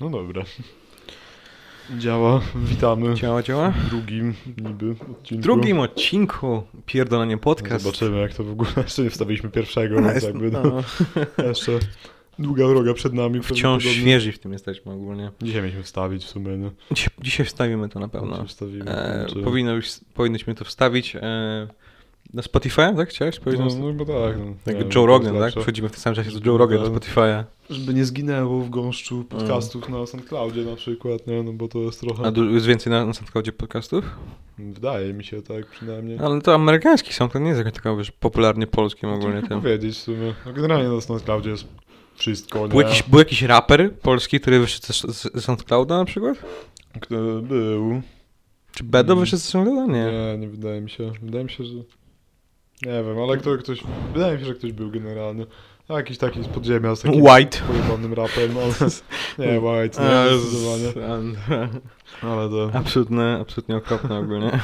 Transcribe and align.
No 0.00 0.10
dobra. 0.10 0.44
Działa, 1.98 2.40
witamy 2.54 3.14
Działa, 3.14 3.42
działa? 3.42 3.70
w 3.70 3.88
drugim 3.90 4.34
niby 4.46 4.90
odcinku. 4.90 5.40
W 5.40 5.40
drugim 5.42 5.78
odcinku 5.80 6.62
pierdolenie 6.86 7.38
podcast. 7.38 7.84
Zobaczymy 7.84 8.20
jak 8.20 8.34
to 8.34 8.44
w 8.44 8.50
ogóle, 8.50 8.70
jeszcze 8.84 9.02
nie 9.02 9.10
wstawiliśmy 9.10 9.50
pierwszego, 9.50 9.94
No, 9.94 10.02
więc 10.02 10.14
jest- 10.14 10.26
jakby 10.26 10.50
no, 10.50 10.62
no, 10.62 10.82
jeszcze 11.48 11.78
długa 12.38 12.68
droga 12.68 12.94
przed 12.94 13.12
nami. 13.12 13.42
Wciąż 13.42 13.84
świeży 13.84 14.32
w 14.32 14.38
tym 14.38 14.52
jesteśmy 14.52 14.92
ogólnie. 14.92 15.30
Dzisiaj 15.42 15.62
mieliśmy 15.62 15.82
wstawić 15.82 16.24
w 16.24 16.28
sumie, 16.28 16.56
no. 16.56 16.70
Dzisiaj, 16.92 17.10
dzisiaj 17.22 17.46
wstawimy 17.46 17.88
to 17.88 18.00
na 18.00 18.08
pewno. 18.08 18.32
Dzisiaj 18.32 18.46
wstawimy. 18.48 18.90
E, 18.90 19.26
znaczy- 19.28 19.42
powinno 19.42 19.72
już, 19.74 19.86
powinniśmy 20.14 20.54
to 20.54 20.64
wstawić 20.64 21.16
e, 21.16 21.20
na 22.34 22.42
Spotify, 22.42 22.92
tak? 22.96 23.08
Chciałeś 23.08 23.40
powiedzieć? 23.40 23.74
No, 23.78 23.86
no 23.86 23.92
bo 23.92 24.04
tak. 24.04 24.38
No, 24.38 24.44
Jak 24.66 24.76
Nie 24.76 24.82
wiem, 24.82 24.88
Joe 24.94 25.06
Rogan, 25.06 25.32
tak? 25.32 25.40
lepsze. 25.40 25.60
Wchodzimy 25.60 25.88
w 25.88 25.92
tym 25.92 26.00
samym 26.00 26.16
czasie 26.16 26.30
z 26.30 26.46
Joe 26.46 26.58
Rogan 26.58 26.78
na 26.82 26.88
No. 26.88 26.94
Spotify'a. 26.94 27.44
Żeby 27.70 27.94
nie 27.94 28.04
zginęło 28.04 28.60
w 28.60 28.70
gąszczu 28.70 29.24
podcastów 29.24 29.88
na 29.88 30.06
SoundCloudzie 30.06 30.64
na 30.64 30.76
przykład, 30.76 31.26
nie? 31.26 31.42
No 31.42 31.52
bo 31.52 31.68
to 31.68 31.78
jest 31.78 32.00
trochę... 32.00 32.22
A 32.36 32.52
jest 32.52 32.66
więcej 32.66 32.90
na, 32.90 33.06
na 33.06 33.12
SoundCloudzie 33.12 33.52
podcastów? 33.52 34.04
Wydaje 34.58 35.12
mi 35.14 35.24
się 35.24 35.42
tak 35.42 35.66
przynajmniej. 35.66 36.18
Ale 36.18 36.40
to 36.40 36.54
amerykański 36.54 37.12
są, 37.12 37.28
to 37.28 37.38
nie 37.38 37.48
jest 37.48 37.58
jakoś 37.58 37.72
taka, 37.72 37.96
wiesz, 37.96 38.10
popularnie 38.10 38.66
polskim 38.66 39.08
ogólnie 39.10 39.38
Trudno 39.38 39.56
powiedzieć 39.60 39.96
w 39.96 40.00
sumie. 40.00 40.34
No, 40.46 40.52
generalnie 40.52 40.88
na 40.88 41.00
SoundCloudzie 41.00 41.50
jest 41.50 41.64
wszystko, 42.14 42.58
nie? 42.62 42.68
Był 42.68 42.80
jakiś, 42.80 43.02
był 43.02 43.18
jakiś 43.18 43.42
raper 43.42 43.92
polski, 43.94 44.40
który 44.40 44.60
wyszedł 44.60 44.86
ze, 44.86 45.12
ze 45.34 45.40
SoundClouda 45.40 45.98
na 45.98 46.04
przykład? 46.04 46.38
Kto 47.00 47.16
był? 47.42 48.02
Czy 48.72 48.84
Bedo 48.84 49.12
Mm. 49.12 49.20
wyszedł 49.24 49.42
ze 49.42 49.48
SoundClouda? 49.48 49.92
Nie. 49.92 50.12
Nie, 50.12 50.38
nie 50.38 50.48
wydaje 50.48 50.80
mi 50.80 50.90
się. 50.90 51.12
Wydaje 51.22 51.44
mi 51.44 51.50
się, 51.50 51.64
że... 51.64 51.74
Nie 52.86 53.02
wiem, 53.04 53.18
ale 53.28 53.36
kto, 53.36 53.56
ktoś... 53.56 53.82
Wydaje 54.14 54.34
mi 54.34 54.40
się, 54.40 54.46
że 54.46 54.54
ktoś 54.54 54.72
był 54.72 54.90
generalnie. 54.90 55.46
Jakiś 55.88 56.18
taki 56.18 56.42
z 56.44 56.46
podziemia, 56.48 56.94
z 56.94 57.00
takim 57.00 57.22
White. 57.22 57.58
pojebanym 57.68 58.14
rapem, 58.14 58.50
ale... 58.58 58.90
Nie, 59.52 59.60
White, 59.60 60.02
nie, 60.02 60.38
zdecydowanie. 60.38 60.92
Ale 62.22 62.48
to... 62.48 62.70
Absolutnie, 62.74 63.38
absolutnie 63.40 63.76
okropne 63.76 64.18
ogólnie. 64.18 64.60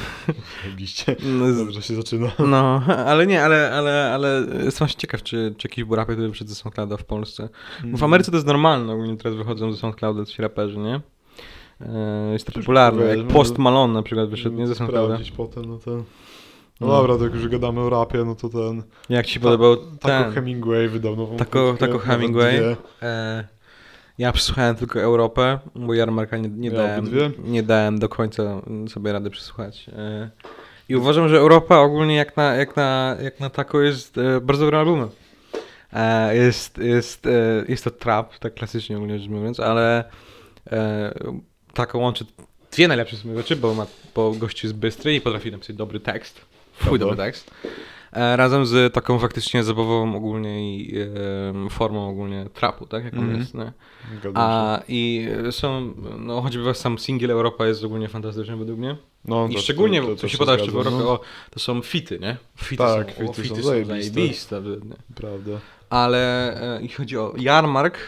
Oczywiście. 0.60 1.16
No, 1.22 1.52
Dobrze 1.52 1.82
się 1.82 1.94
zaczyna. 1.94 2.30
no, 2.38 2.82
ale 3.06 3.26
nie, 3.26 3.42
ale, 3.44 3.72
ale, 3.74 4.12
ale 4.14 4.46
jestem 4.64 4.86
właśnie 4.86 5.00
ciekaw, 5.00 5.22
czy, 5.22 5.54
czy 5.58 5.68
jakiś 5.68 5.84
był 5.84 5.96
raper, 5.96 6.14
który 6.14 6.28
wyszedł 6.28 6.48
ze 6.50 6.54
SoundClouda 6.56 6.96
w 6.96 7.04
Polsce. 7.04 7.48
Bo 7.84 7.98
w 7.98 8.04
Ameryce 8.04 8.30
to 8.30 8.36
jest 8.36 8.46
normalne, 8.46 8.92
ogólnie 8.92 9.16
teraz 9.16 9.34
wychodzą 9.38 9.72
ze 9.72 9.78
SoundClouda 9.78 10.24
ci 10.24 10.42
raperzy, 10.42 10.78
nie? 10.78 11.00
E, 11.80 12.32
Jest 12.32 12.46
to 12.46 12.52
popularne, 12.52 13.04
jak 13.16 13.26
Post 13.26 13.58
Malone 13.58 13.92
na 13.94 14.02
przykład 14.02 14.28
wyszedł, 14.30 14.56
nie 14.56 14.66
ze 14.66 14.74
SoundClouda. 14.74 15.14
Sprawdzić 15.14 15.36
potem, 15.36 15.64
no 15.68 15.78
ten... 15.78 16.02
No 16.80 16.86
No. 16.86 16.92
dobra, 16.92 17.16
to 17.18 17.24
jak 17.24 17.34
już 17.34 17.48
gadamy 17.48 17.80
o 17.80 17.90
rapie, 17.90 18.24
no 18.24 18.34
to 18.34 18.48
ten... 18.48 18.82
Jak 19.08 19.26
ci 19.26 19.32
się 19.32 19.40
podobał 19.40 19.76
Tako 19.76 20.24
ten? 20.24 20.32
Hemingway 20.32 20.88
wydał 20.88 21.16
nową 21.16 21.36
Tako, 21.36 21.50
płytkę, 21.68 21.78
tako 21.86 21.92
nawet 21.92 22.06
Hemingway. 22.06 22.76
E, 23.02 23.44
ja 24.18 24.32
przesłuchałem 24.32 24.76
tylko 24.76 25.00
Europę, 25.00 25.58
bo 25.74 25.94
Jarmarka 25.94 26.36
nie, 26.36 26.48
nie, 26.48 26.68
Ja 26.68 26.74
dałem, 26.74 26.98
obydwie? 27.00 27.30
nie 27.44 27.62
dałem 27.62 27.98
do 27.98 28.08
końca 28.08 28.62
sobie 28.88 29.12
rady 29.12 29.30
przesłuchać. 29.30 29.86
E, 29.88 30.30
I 30.88 30.96
uważam, 30.96 31.28
że 31.28 31.38
Europa 31.38 31.78
ogólnie 31.80 32.16
jak 32.16 32.36
na, 32.36 32.54
jak 32.54 32.76
na, 32.76 33.16
jak 33.22 33.40
na 33.40 33.50
tako 33.50 33.80
jest 33.80 34.18
e, 34.18 34.40
bardzo 34.40 34.64
dobrym 34.64 34.80
albumem. 34.80 35.08
Jest, 36.32 36.78
jest, 36.78 37.26
e, 37.26 37.30
jest 37.68 37.84
to 37.84 37.90
trap, 37.90 38.38
tak 38.38 38.54
klasycznie 38.54 38.96
ogólnie 38.96 39.18
rzecz 39.18 39.28
mówiąc, 39.28 39.60
ale 39.60 40.04
e, 40.72 41.14
tako 41.74 41.98
łączy 41.98 42.24
dwie 42.72 42.88
najlepsze 42.88 43.16
rzeczy, 43.36 43.56
bo, 43.56 43.74
ma, 43.74 43.86
bo 44.14 44.32
gościu 44.32 44.66
jest 44.66 44.76
bystry 44.78 45.14
i 45.14 45.20
potrafi 45.20 45.52
napisać 45.52 45.76
dobry 45.76 46.00
tekst. 46.00 46.40
Chuj 46.84 46.98
dobry 46.98 47.16
tekst. 47.16 47.50
E, 48.12 48.36
razem 48.36 48.66
z 48.66 48.94
taką 48.94 49.18
faktycznie 49.18 49.64
zabawową 49.64 50.16
ogólnie 50.16 50.76
i 50.76 50.98
e, 51.66 51.70
formą 51.70 52.08
ogólnie 52.08 52.46
trapu, 52.54 52.86
tak 52.86 53.04
jak 53.04 53.12
on 53.14 53.20
Mhm. 53.20 53.38
jest, 53.40 53.54
nie? 53.54 53.72
A 54.34 54.80
i 54.88 55.28
są, 55.50 55.94
no 56.18 56.42
choćby 56.42 56.74
sam 56.74 56.98
single 56.98 57.32
Europa 57.32 57.66
jest 57.66 57.84
ogólnie 57.84 58.08
fantastyczny 58.08 58.56
według 58.56 58.78
mnie. 58.78 58.96
No, 59.24 59.48
I 59.50 59.54
to- 59.54 59.60
szczególnie, 59.60 60.00
to- 60.02 60.06
to 60.08 60.16
co 60.16 60.28
się 60.28 60.38
podoba 60.38 60.56
jeszcze 60.58 60.72
w 60.72 60.76
Europie, 60.76 60.96
no. 60.98 61.10
o, 61.10 61.20
to 61.50 61.60
są 61.60 61.82
fity, 61.82 62.18
nie? 62.18 62.36
Fity 62.56 62.76
Tak, 62.84 63.06
są, 63.12 63.24
o, 63.24 63.32
fity 63.32 63.36
są 63.36 63.42
fity 63.42 63.62
są 63.62 63.68
zajebiste. 63.68 64.10
zajebiste. 64.14 64.62
Prawda. 65.14 65.52
Ale 65.90 66.52
e, 66.76 66.82
jeśli 66.82 66.96
chodzi 66.96 67.18
o 67.18 67.34
Jarmark, 67.38 67.98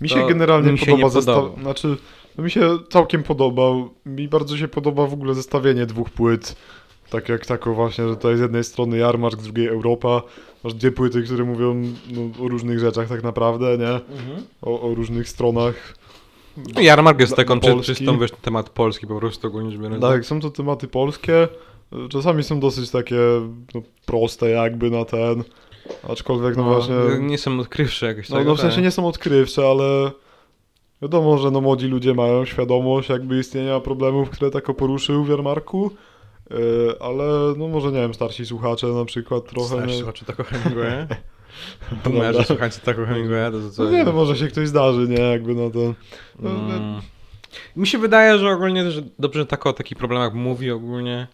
Mi 0.00 0.08
się 0.08 0.26
generalnie 0.28 0.72
mi 0.72 0.78
się 0.78 0.86
podoba 0.86 1.08
zestaw... 1.08 1.44
Znaczy, 1.62 1.96
no 2.38 2.44
mi 2.44 2.50
się 2.50 2.78
całkiem 2.90 3.22
podobał. 3.22 3.90
Mi 4.06 4.28
bardzo 4.28 4.56
się 4.56 4.68
podoba 4.68 5.06
w 5.06 5.12
ogóle 5.12 5.34
zestawienie 5.34 5.86
dwóch 5.86 6.10
płyt. 6.10 6.56
Tak 7.10 7.28
jak 7.28 7.46
tako 7.46 7.74
właśnie, 7.74 8.08
że 8.08 8.16
to 8.16 8.36
z 8.36 8.40
jednej 8.40 8.64
strony 8.64 8.98
Jarmark, 8.98 9.40
z 9.40 9.44
drugiej 9.44 9.66
Europa. 9.66 10.22
Masz 10.64 10.74
dwie 10.74 10.92
płyty, 10.92 11.22
które 11.22 11.44
mówią 11.44 11.82
no, 12.10 12.44
o 12.44 12.48
różnych 12.48 12.78
rzeczach 12.78 13.08
tak 13.08 13.22
naprawdę, 13.22 13.78
nie? 13.78 14.00
O, 14.62 14.80
o 14.80 14.94
różnych 14.94 15.28
stronach. 15.28 15.94
no, 16.74 16.80
Jarmark 16.80 17.20
jest 17.20 17.36
taką 17.36 17.60
Polski. 17.60 17.94
czystą 17.94 18.18
wiesz, 18.18 18.30
temat 18.42 18.70
polski 18.70 19.06
po 19.06 19.18
prostu 19.18 19.46
ogólnie 19.46 19.70
rzecz 19.70 19.80
biorąc. 19.80 20.02
Tak, 20.02 20.26
są 20.26 20.40
to 20.40 20.50
tematy 20.50 20.88
polskie. 20.88 21.48
Czasami 22.10 22.42
są 22.42 22.60
dosyć 22.60 22.90
takie 22.90 23.16
no, 23.74 23.82
proste 24.06 24.50
jakby 24.50 24.90
na 24.90 25.04
ten. 25.04 25.44
Aczkolwiek 26.08 26.56
no, 26.56 26.64
właśnie... 26.64 26.94
Nie 27.20 27.38
są 27.38 27.60
odkrywcze 27.60 28.06
jakoś 28.06 28.28
No, 28.28 28.36
tak. 28.36 28.46
no 28.46 28.54
w 28.54 28.60
sensie 28.60 28.82
nie 28.82 28.90
są 28.90 29.06
odkrywcze, 29.08 29.66
ale 29.66 30.10
wiadomo, 31.02 31.38
że 31.38 31.50
no 31.50 31.60
młodzi 31.60 31.86
ludzie 31.86 32.14
mają 32.14 32.44
świadomość 32.44 33.08
jakby 33.08 33.38
istnienia 33.38 33.80
problemów, 33.80 34.30
które 34.30 34.50
tako 34.50 34.74
poruszył 34.74 35.24
w 35.24 35.28
Jarmarku, 35.28 35.90
ale 37.00 37.54
no 37.56 37.68
może 37.68 37.92
nie 37.92 38.00
wiem, 38.00 38.14
starsi 38.14 38.46
słuchacze 38.46 38.86
na 38.86 39.04
przykład 39.04 39.46
trochę... 39.46 39.68
Starsi 39.68 39.96
słuchacze 39.98 40.24
tako 40.24 40.44
Hemingwaya. 40.44 41.06
Dobra. 42.04 42.18
Moja, 42.18 42.32
że 42.32 42.44
słuchacie 42.44 42.80
tako 42.84 43.06
Hemingwaya, 43.06 43.52
to, 43.52 43.60
to 43.60 43.70
co? 43.70 43.84
No 43.84 43.90
nie, 43.90 44.04
no 44.04 44.12
może 44.12 44.36
się 44.36 44.48
ktoś 44.48 44.68
zdarzy, 44.68 45.08
nie, 45.08 45.22
jakby 45.22 45.54
no 45.54 45.70
to... 45.70 45.78
No, 46.38 46.52
no, 46.52 46.74
Mm. 46.74 47.00
Mi 47.76 47.86
się 47.86 47.98
wydaje, 47.98 48.38
że 48.38 48.50
ogólnie 48.50 48.84
też 48.84 49.02
dobrze, 49.18 49.46
tak 49.46 49.66
o 49.66 49.72
takich 49.72 49.98
problemach 49.98 50.34
mówi 50.34 50.70
ogólnie, 50.70 51.26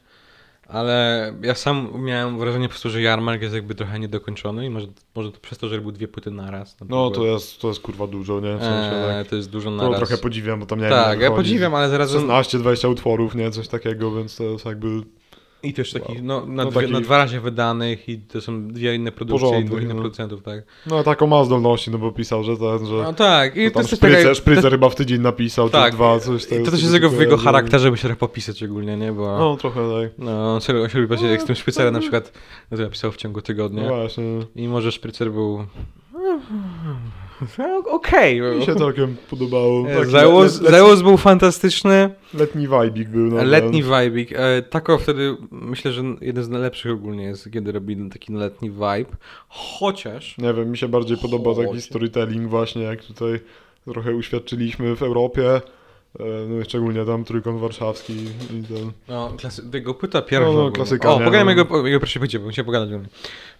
ale 0.72 1.34
ja 1.42 1.54
sam 1.54 1.88
miałem 2.02 2.38
wrażenie 2.38 2.68
po 2.68 2.70
prostu, 2.70 2.90
że 2.90 3.02
Jarmark 3.02 3.42
jest 3.42 3.54
jakby 3.54 3.74
trochę 3.74 3.98
niedokończony 3.98 4.66
i 4.66 4.70
może, 4.70 4.86
może 5.14 5.32
to 5.32 5.40
przez 5.40 5.58
to, 5.58 5.68
że 5.68 5.76
robił 5.76 5.92
dwie 5.92 6.08
płyty 6.08 6.30
naraz. 6.30 6.80
na 6.80 6.86
no 6.88 7.10
to 7.10 7.26
jest, 7.26 7.60
to 7.60 7.68
jest 7.68 7.80
kurwa 7.80 8.06
dużo, 8.06 8.40
nie, 8.40 8.56
w 8.56 8.60
sensie 8.60 8.96
Eee, 8.96 9.22
tak... 9.22 9.28
To 9.28 9.36
jest 9.36 9.50
dużo 9.50 9.70
To 9.70 9.76
naraz. 9.76 9.96
trochę 9.96 10.18
podziwiam, 10.18 10.60
bo 10.60 10.66
tam 10.66 10.80
nie 10.80 10.88
tak, 10.88 11.18
wiem, 11.18 11.30
ja 11.30 11.36
podziwiam, 11.36 11.74
ale 11.74 11.88
zarazem... 11.88 12.28
16-20 12.28 12.90
utworów, 12.90 13.34
nie, 13.34 13.50
coś 13.50 13.68
takiego, 13.68 14.12
więc 14.14 14.36
to 14.36 14.44
jest 14.44 14.64
jakby... 14.64 14.88
I 15.62 15.72
też 15.74 15.92
takich, 15.92 16.08
Wow. 16.16 16.24
no, 16.24 16.46
na, 16.46 16.64
No 16.64 16.70
dwie, 16.70 16.80
taki- 16.80 16.92
na 16.92 17.00
dwa 17.00 17.18
razie 17.18 17.40
wydanych 17.40 18.08
i 18.08 18.18
to 18.18 18.40
są 18.40 18.68
dwie 18.68 18.94
inne 18.94 19.12
produkcje 19.12 19.48
i 19.48 19.50
Porządek, 19.50 19.66
dwóch 19.70 19.82
innych 19.82 19.94
no. 19.94 20.00
producentów, 20.00 20.42
tak. 20.42 20.62
No 20.86 21.02
taką 21.02 21.26
ma 21.26 21.44
zdolności, 21.44 21.90
no 21.90 21.98
bo 21.98 22.12
pisał, 22.12 22.44
że 22.44 22.56
ten, 22.56 22.86
że... 22.86 22.94
No 22.94 23.12
tak, 23.12 23.56
i 23.56 23.70
to 23.70 23.80
to 23.80 23.86
szprycer, 23.96 24.22
taka... 24.22 24.34
szprycer 24.34 24.62
to- 24.64 24.70
chyba 24.70 24.88
w 24.88 24.94
tydzień 24.94 25.20
napisał, 25.20 25.70
tak, 25.70 25.90
czy 25.90 25.96
dwa, 25.96 26.20
coś 26.20 26.44
i 26.44 26.64
to 26.64 26.70
też 26.70 26.82
jest 26.82 26.94
jego, 26.94 27.10
w 27.10 27.20
jego 27.20 27.36
charakterze, 27.36 27.90
by 27.90 27.96
się 27.96 28.08
tak 28.08 28.18
popisać 28.18 28.62
ogólnie, 28.62 28.96
nie, 28.96 29.12
bo... 29.12 29.38
No 29.38 29.56
trochę 29.56 29.80
tak. 30.02 30.18
No, 30.18 30.54
on 30.54 30.60
się, 30.60 30.80
on 30.82 30.88
się 30.88 30.98
lubi 30.98 31.08
właśnie, 31.08 31.28
jak 31.28 31.42
z 31.42 31.44
tym 31.44 31.56
szprycerem 31.56 31.94
na 31.94 32.00
przykład, 32.00 32.32
no 32.70 32.76
to 32.76 32.82
ja 32.82 32.88
pisał 32.90 33.12
w 33.12 33.16
ciągu 33.16 33.38
No 33.38 33.42
tygodnia. 33.42 33.88
właśnie. 33.88 34.24
I 34.56 34.68
może 34.68 34.92
szprycer 34.92 35.32
był... 35.32 35.66
No, 37.58 37.82
Okej. 37.90 38.40
Mi 38.40 38.66
się 38.66 38.74
całkiem 38.74 39.16
podobało. 39.30 39.86
Taki 39.86 40.10
Zajłos 40.70 41.02
był 41.02 41.16
fantastyczny, 41.16 42.10
letni 42.34 42.68
vibik 42.68 43.08
był. 43.08 43.26
No, 43.26 43.44
letni 43.44 43.82
vibik. 43.82 44.32
E, 44.32 44.62
Tako 44.62 44.98
wtedy, 44.98 45.36
myślę, 45.50 45.92
że 45.92 46.02
jeden 46.20 46.44
z 46.44 46.48
najlepszych 46.48 46.92
ogólnie 46.92 47.24
jest, 47.24 47.50
kiedy 47.50 47.72
robili 47.72 48.10
taki 48.10 48.32
letni 48.32 48.70
vibe. 48.70 49.16
Chociaż... 49.48 50.38
Nie 50.38 50.54
wiem, 50.54 50.70
mi 50.70 50.78
się 50.78 50.88
bardziej 50.88 51.16
podoba 51.16 51.54
taki 51.54 51.66
Chodź. 51.66 51.84
storytelling 51.84 52.50
właśnie, 52.50 52.82
jak 52.82 53.04
tutaj 53.04 53.40
trochę 53.92 54.14
uświadczyliśmy 54.14 54.96
w 54.96 55.02
Europie. 55.02 55.60
E, 56.20 56.24
No 56.48 56.64
szczególnie 56.64 57.04
tam 57.04 57.24
Trójkąt 57.24 57.60
Warszawski 57.60 58.12
i 58.50 58.62
ten... 58.62 58.92
No, 59.08 59.32
klasy, 59.38 59.62
jego 59.74 59.94
płyta 59.94 60.22
pierwsza. 60.22 60.52
No, 60.52 60.62
no, 60.64 60.70
klasyka, 60.72 61.10
O, 61.14 61.18
nie, 61.18 61.24
pogadajmy 61.24 61.54
no. 61.54 61.62
jego, 61.62 61.86
jego 61.86 62.00
pierwszej 62.00 62.20
płycie, 62.20 62.38
bo 62.38 62.48
chciał 62.48 62.64
pogadać 62.64 62.88
o 62.92 62.96
niej. 62.98 63.08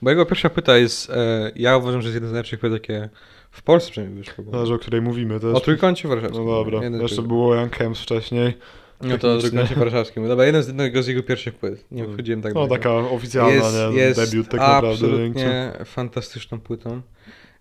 Bo 0.03 0.11
jego 0.11 0.27
pierwsza 0.27 0.51
płyta 0.51 0.77
jest, 0.77 1.11
e, 1.11 1.53
ja 1.57 1.77
uważam, 1.77 2.03
że 2.03 2.09
jest 2.09 2.15
jeden 2.15 2.29
z 2.29 2.33
najlepszych 2.33 2.61
płyt, 2.61 2.73
jakie 2.73 3.09
w 3.51 3.63
Polsce 3.63 3.91
przynajmniej 3.91 4.25
wyszło. 4.25 4.45
Zależy, 4.53 4.75
o 4.75 4.79
której 4.79 5.01
mówimy 5.03 5.41
też. 5.41 5.55
O 5.55 5.61
Trójkącie 5.61 6.09
Warszawskim. 6.09 6.45
No 6.47 6.51
dobra, 6.53 6.83
Jeden 6.83 7.01
jeszcze 7.03 7.23
było 7.23 7.55
Camps 7.79 8.01
wcześniej. 8.01 8.55
No 9.01 9.19
to 9.19 9.35
o. 9.35 9.39
Trójkącie 9.39 9.75
Warszawskim. 9.75 10.29
Dobra, 10.29 10.45
jeden 10.47 10.63
z, 10.63 10.67
jednego 10.67 11.03
z 11.03 11.07
jego 11.07 11.23
pierwszych 11.23 11.55
płyt. 11.55 11.85
Nie 11.91 12.03
Mm. 12.03 12.15
wchodziłem 12.15 12.43
tak 12.43 12.55
No 12.55 12.67
daleko. 12.67 12.77
taka 12.77 13.11
oficjalna, 13.11 13.91
nie? 13.95 14.15
Debiut 14.15 14.49
tak 14.49 14.61
naprawdę. 14.61 14.91
absolutnie 14.91 15.73
fantastyczną 15.85 16.61
płytą. 16.61 17.03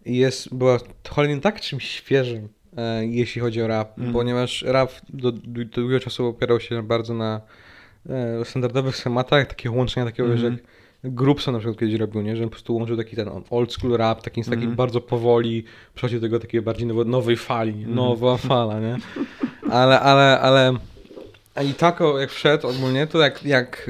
I 0.06 0.18
jest, 0.18 0.54
była 0.56 0.77
cholernie 1.10 1.42
tak 1.42 1.62
czymś 1.62 1.88
świeżym, 1.89 2.48
jeśli 3.01 3.41
chodzi 3.41 3.62
o 3.62 3.68
rap, 3.68 3.97
Mhm. 3.97 4.13
ponieważ 4.13 4.62
rap 4.62 4.91
do, 5.09 5.31
do, 5.31 5.65
długiego 5.65 6.00
czasu 6.00 6.27
opierał 6.27 6.59
się 6.59 6.83
bardzo 6.83 7.13
na 7.13 7.41
e, 8.09 8.45
standardowych 8.45 8.95
schematach, 8.95 9.47
takie 9.47 9.71
łączenia 9.71 10.06
takiego, 10.06 10.29
Mhm. 10.33 10.53
że 10.53 10.59
Grubson 11.03 11.53
na 11.53 11.59
przykład 11.59 11.79
kiedyś 11.79 11.95
robił, 11.95 12.21
nie? 12.21 12.35
że 12.38 12.44
on 12.44 12.50
po 12.50 12.53
prostu 12.53 12.75
łączył 12.75 12.97
taki 12.97 13.15
ten 13.15 13.29
old 13.50 13.73
school 13.73 13.97
rap, 13.97 14.21
taki, 14.21 14.41
taki 14.44 14.53
Mhm. 14.56 14.75
bardzo 14.75 15.01
powoli, 15.01 15.63
przechodzi 15.95 16.15
do 16.15 16.21
tego 16.21 16.39
takiej 16.39 16.62
bardziej 16.62 16.88
nowo, 16.88 17.03
nowej 17.03 17.38
fali, 17.38 17.71
Mhm. 17.73 17.95
nowa 17.95 18.38
fala, 18.38 18.79
nie? 18.79 18.97
Ale, 19.71 20.00
ale, 20.00 20.39
ale 20.39 20.74
A 21.56 21.63
i 21.63 21.74
tako 21.74 22.19
jak 22.19 22.30
wszedł 22.30 22.68
ogólnie, 22.68 23.07
to 23.07 23.19
jak, 23.19 23.45
jak 23.45 23.89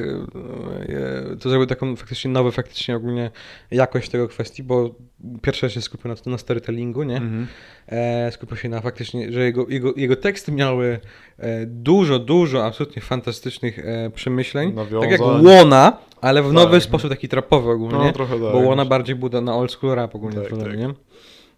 e, 1.34 1.36
to 1.36 1.50
zrobił 1.50 1.68
taką 1.68 1.96
faktycznie 1.96 2.31
nowy, 2.31 2.52
faktycznie 2.52 2.96
ogólnie 2.96 3.31
jakość 3.72 4.10
tego 4.10 4.28
kwestii, 4.28 4.63
bo 4.63 4.96
pierwsze 5.42 5.69
się 5.69 5.81
skupił 5.81 6.12
na, 6.12 6.31
na 6.31 6.38
storytellingu, 6.38 7.04
nie? 7.04 7.18
Mhm. 7.18 7.48
E, 7.88 8.31
skupił 8.31 8.58
się 8.58 8.69
na 8.69 8.81
faktycznie, 8.81 9.31
że 9.31 9.40
jego, 9.40 9.66
jego, 9.69 9.94
jego 9.96 10.16
teksty 10.16 10.52
miały 10.52 11.00
e, 11.38 11.66
dużo, 11.66 12.19
dużo 12.19 12.66
absolutnie 12.66 13.02
fantastycznych 13.02 13.80
e, 13.80 14.10
przemyśleń. 14.10 14.74
Nawiązań. 14.74 15.02
Tak 15.02 15.12
jak 15.12 15.22
Łona, 15.22 15.98
ale 16.22 16.44
w 16.44 16.54
nowy 16.54 16.78
Tak. 16.78 16.84
sposób 16.84 17.10
taki 17.10 17.28
trapowy 17.28 17.72
ogólnie. 17.72 18.06
No, 18.06 18.12
trochę 18.12 18.34
tak. 18.34 18.42
Bo 18.42 18.58
Łona 18.58 18.86
bardziej 18.86 19.16
buda 19.16 19.42
na 19.42 19.56
old 19.56 19.72
school 19.72 19.96
rap 19.96 20.16
ogólnie. 20.16 20.42
Tak, 20.42 20.58
tak. 20.58 20.78
Nie? 20.78 20.94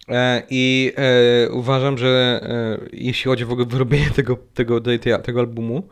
E, 0.09 0.44
I 0.50 0.94
e, 0.97 1.50
uważam, 1.51 1.97
że 1.97 2.39
e, 2.44 2.85
jeśli 2.94 3.23
chodzi 3.29 3.45
w 3.45 3.51
ogóle 3.51 3.65
o 3.67 3.69
wyrobienie 3.69 4.09
tego, 4.15 4.38
tego, 4.53 4.81
tego 5.23 5.39
albumu, 5.39 5.88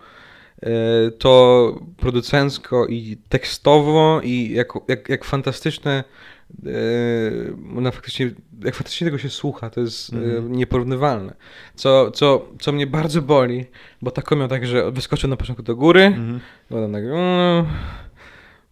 to 1.20 1.80
producencko 1.98 2.88
i 2.88 3.18
tekstowo 3.30 4.22
i 4.24 4.52
jak, 4.54 4.68
jak, 4.88 5.10
jak 5.10 5.26
fantastyczne 5.26 6.04
ona 7.78 7.92
faktycznie, 7.92 8.32
jak 8.64 8.76
faktycznie 8.76 9.06
tego 9.06 9.18
się 9.18 9.30
słucha, 9.30 9.70
to 9.70 9.82
jest 9.82 10.14
Mhm. 10.14 10.52
nieporównywalne. 10.52 11.34
Co, 11.76 12.12
co, 12.12 12.46
co 12.60 12.72
mnie 12.72 12.88
bardzo 12.88 13.22
boli, 13.22 13.66
bo 14.02 14.12
tako 14.12 14.36
miał 14.36 14.48
tak, 14.48 14.68
że 14.68 14.92
wyskoczył 14.92 15.30
na 15.30 15.36
początku 15.38 15.64
do 15.64 15.76
góry, 15.76 16.02
Mhm. 16.04 16.40
Potem 16.70 16.92
tak 16.94 17.04
mm, 17.04 17.66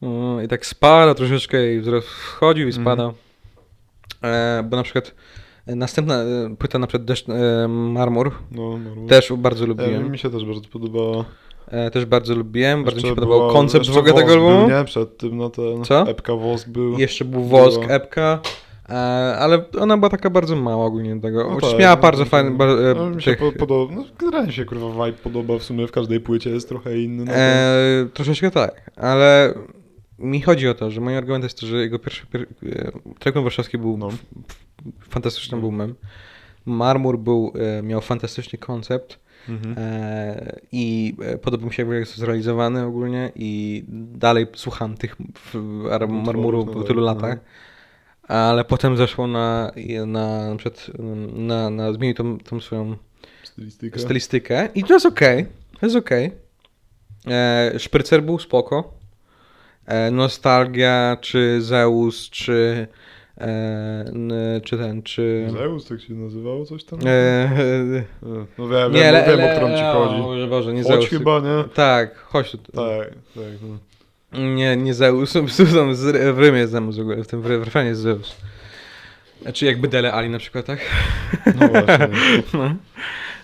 mm, 0.01 0.45
i 0.45 0.47
tak 0.47 0.65
spada 0.65 1.15
troszeczkę 1.15 1.73
i 1.75 1.81
wchodził 2.01 2.67
i 2.67 2.71
Mhm. 2.71 2.83
spada. 2.83 3.03
E, 3.03 3.28
bo 4.63 4.77
na 4.77 4.83
przykład 4.83 5.15
e, 5.67 5.75
następna 5.75 6.15
e, 6.15 6.55
płyta 6.59 6.79
na 6.79 6.87
przykład 6.87 7.05
Deszcz, 7.05 7.29
e, 7.29 7.67
Marmur 7.67 8.31
No, 8.51 8.77
no, 8.77 9.07
też 9.07 9.33
bardzo 9.37 9.63
E, 9.63 9.67
lubiłem. 9.67 10.11
mi 10.11 10.17
się 10.17 10.29
też 10.29 10.45
bardzo 10.45 10.69
podobała. 10.69 11.25
E, 11.67 11.91
też 11.91 12.05
bardzo 12.05 12.35
lubiłem, 12.35 12.83
bardzo 12.83 12.95
mi 12.97 13.01
się 13.01 13.07
Jeszcze 13.07 13.15
podobał 13.21 13.39
była- 13.39 13.53
koncept 13.53 13.85
w 13.85 13.87
jeszcze 13.87 13.99
ogóle 13.99 14.13
tego 14.13 14.31
albumu. 14.33 14.67
Był, 14.67 14.77
nie? 14.77 14.85
Przed 14.85 15.17
tym, 15.17 15.37
no 15.37 15.49
ten 15.49 15.83
Co? 15.85 16.07
epka 16.09 16.35
Wosk 16.35 16.69
był. 16.69 16.99
Jeszcze 16.99 17.25
był 17.25 17.43
Wosk, 17.43 17.79
Była. 17.81 17.93
epka. 17.93 18.39
E, 18.89 18.93
ale 19.39 19.63
ona 19.79 19.97
była 19.97 20.09
taka 20.09 20.29
bardzo 20.29 20.55
mała 20.55 20.85
ogólnie 20.85 21.19
tego. 21.21 21.43
No 21.43 21.49
Chociaż 21.55 21.69
tak, 21.71 21.79
miała 21.79 21.95
no, 21.95 22.01
bardzo 22.01 22.23
no, 22.23 22.29
fajny. 22.29 22.51
Bar, 22.51 22.69
e, 22.69 22.93
No, 22.97 23.09
mi 23.09 23.21
się 23.21 23.31
tych, 23.31 23.39
po, 23.39 23.51
podoba, 23.59 23.93
no, 23.95 24.03
generalnie 24.19 24.51
się 24.51 24.65
kurwa 24.65 25.05
vibe 25.05 25.17
podoba 25.17 25.57
w 25.59 25.63
sumie 25.63 25.87
w 25.87 25.91
każdej 25.91 26.19
płycie 26.19 26.49
jest 26.49 26.69
trochę 26.69 26.97
inny. 26.99 27.25
No, 27.25 27.31
E, 27.35 28.05
troszeczkę 28.13 28.51
tak, 28.51 28.91
ale 28.95 29.53
mi 30.19 30.41
chodzi 30.41 30.67
o 30.67 30.73
to, 30.73 30.91
że 30.91 31.01
mój 31.01 31.17
argument 31.17 31.43
jest 31.43 31.59
to, 31.59 31.67
że 31.67 31.77
jego 31.77 31.99
pierwszy 31.99 32.25
pier... 32.25 32.47
e, 32.65 32.91
Trekon 33.19 33.43
Warszawski 33.43 33.77
był 33.77 33.97
No. 33.97 34.09
fantastycznym 35.09 35.59
albumem. 35.59 35.95
Marmur 36.65 37.19
był, 37.19 37.53
e, 37.79 37.81
miał 37.83 38.01
fantastyczny 38.01 38.59
koncept 38.59 39.19
Mhm. 39.49 39.75
e, 39.77 40.59
i 40.71 41.15
e, 41.21 41.37
podobał 41.37 41.67
mi 41.67 41.73
się 41.73 41.83
jak 41.83 41.99
jest 41.99 42.17
zrealizowany 42.17 42.85
ogólnie 42.85 43.31
i 43.35 43.83
dalej 44.13 44.47
słucham 44.55 44.97
tych 44.97 45.15
no 45.53 46.73
po 46.73 46.83
tylu 46.83 46.99
no. 47.01 47.05
latach. 47.05 47.39
Ale 48.27 48.65
potem 48.65 48.97
zeszło 48.97 49.27
na, 49.27 49.71
na, 50.05 50.55
przykład, 50.57 50.91
na, 51.33 51.69
na 51.69 51.93
zmienił 51.93 52.15
tą, 52.15 52.37
tą 52.37 52.59
swoją 52.59 52.95
Stylistykę. 53.43 53.99
stylistykę 53.99 54.69
i 54.75 54.83
to 54.83 54.93
jest 54.93 55.05
okej, 55.05 55.45
to 55.79 55.85
jest 55.85 55.95
okej. 55.95 56.31
E, 57.27 57.71
Szprycer 57.77 58.23
był 58.23 58.39
spoko. 58.39 58.98
E, 59.89 60.11
Nostalgia, 60.11 61.17
czy 61.21 61.61
Zeus, 61.61 62.29
czy 62.29 62.87
e, 63.37 64.05
czy 64.63 64.77
ten, 64.77 65.03
czy... 65.03 65.47
Zeus 65.51 65.85
tak 65.87 66.01
się 66.01 66.13
nazywało 66.13 66.65
coś 66.65 66.83
tam? 66.83 66.99
E, 67.05 67.49
No 68.57 68.67
wiem, 68.67 68.91
nie, 68.93 68.99
wiem, 68.99 69.13
le, 69.13 69.25
wiem 69.27 69.37
le, 69.39 69.51
o 69.53 69.55
którą 69.57 69.77
ci 69.77 69.83
chodzi. 69.83 70.21
Boże, 70.21 70.47
Boże, 70.47 70.73
nie 70.73 70.83
Chodź 70.83 70.91
Zeus. 70.91 71.09
chyba, 71.09 71.39
nie? 71.39 71.63
Tak, 71.73 72.15
chodź. 72.17 72.51
Tak, 72.51 72.61
tak. 73.35 73.43
No. 73.61 73.77
Nie, 74.39 74.77
nie 74.77 74.93
Zeus, 74.93 75.33
z- 75.93 76.35
w 76.35 76.39
Rymie 76.39 76.59
jest 76.59 76.71
Zeus 76.71 76.97
w 76.97 76.99
ogóle, 76.99 77.23
w 77.23 77.27
tym 77.27 77.45
refrenie 77.47 77.89
jest 77.89 78.01
Zeus. 78.01 78.35
Znaczy 79.41 79.65
jakby 79.65 79.87
Dele 79.87 80.13
Ali 80.13 80.29
na 80.29 80.39
przykład, 80.39 80.65
tak? 80.65 80.79
no 81.59 81.67
właśnie. 81.67 82.07
No, 82.53 82.75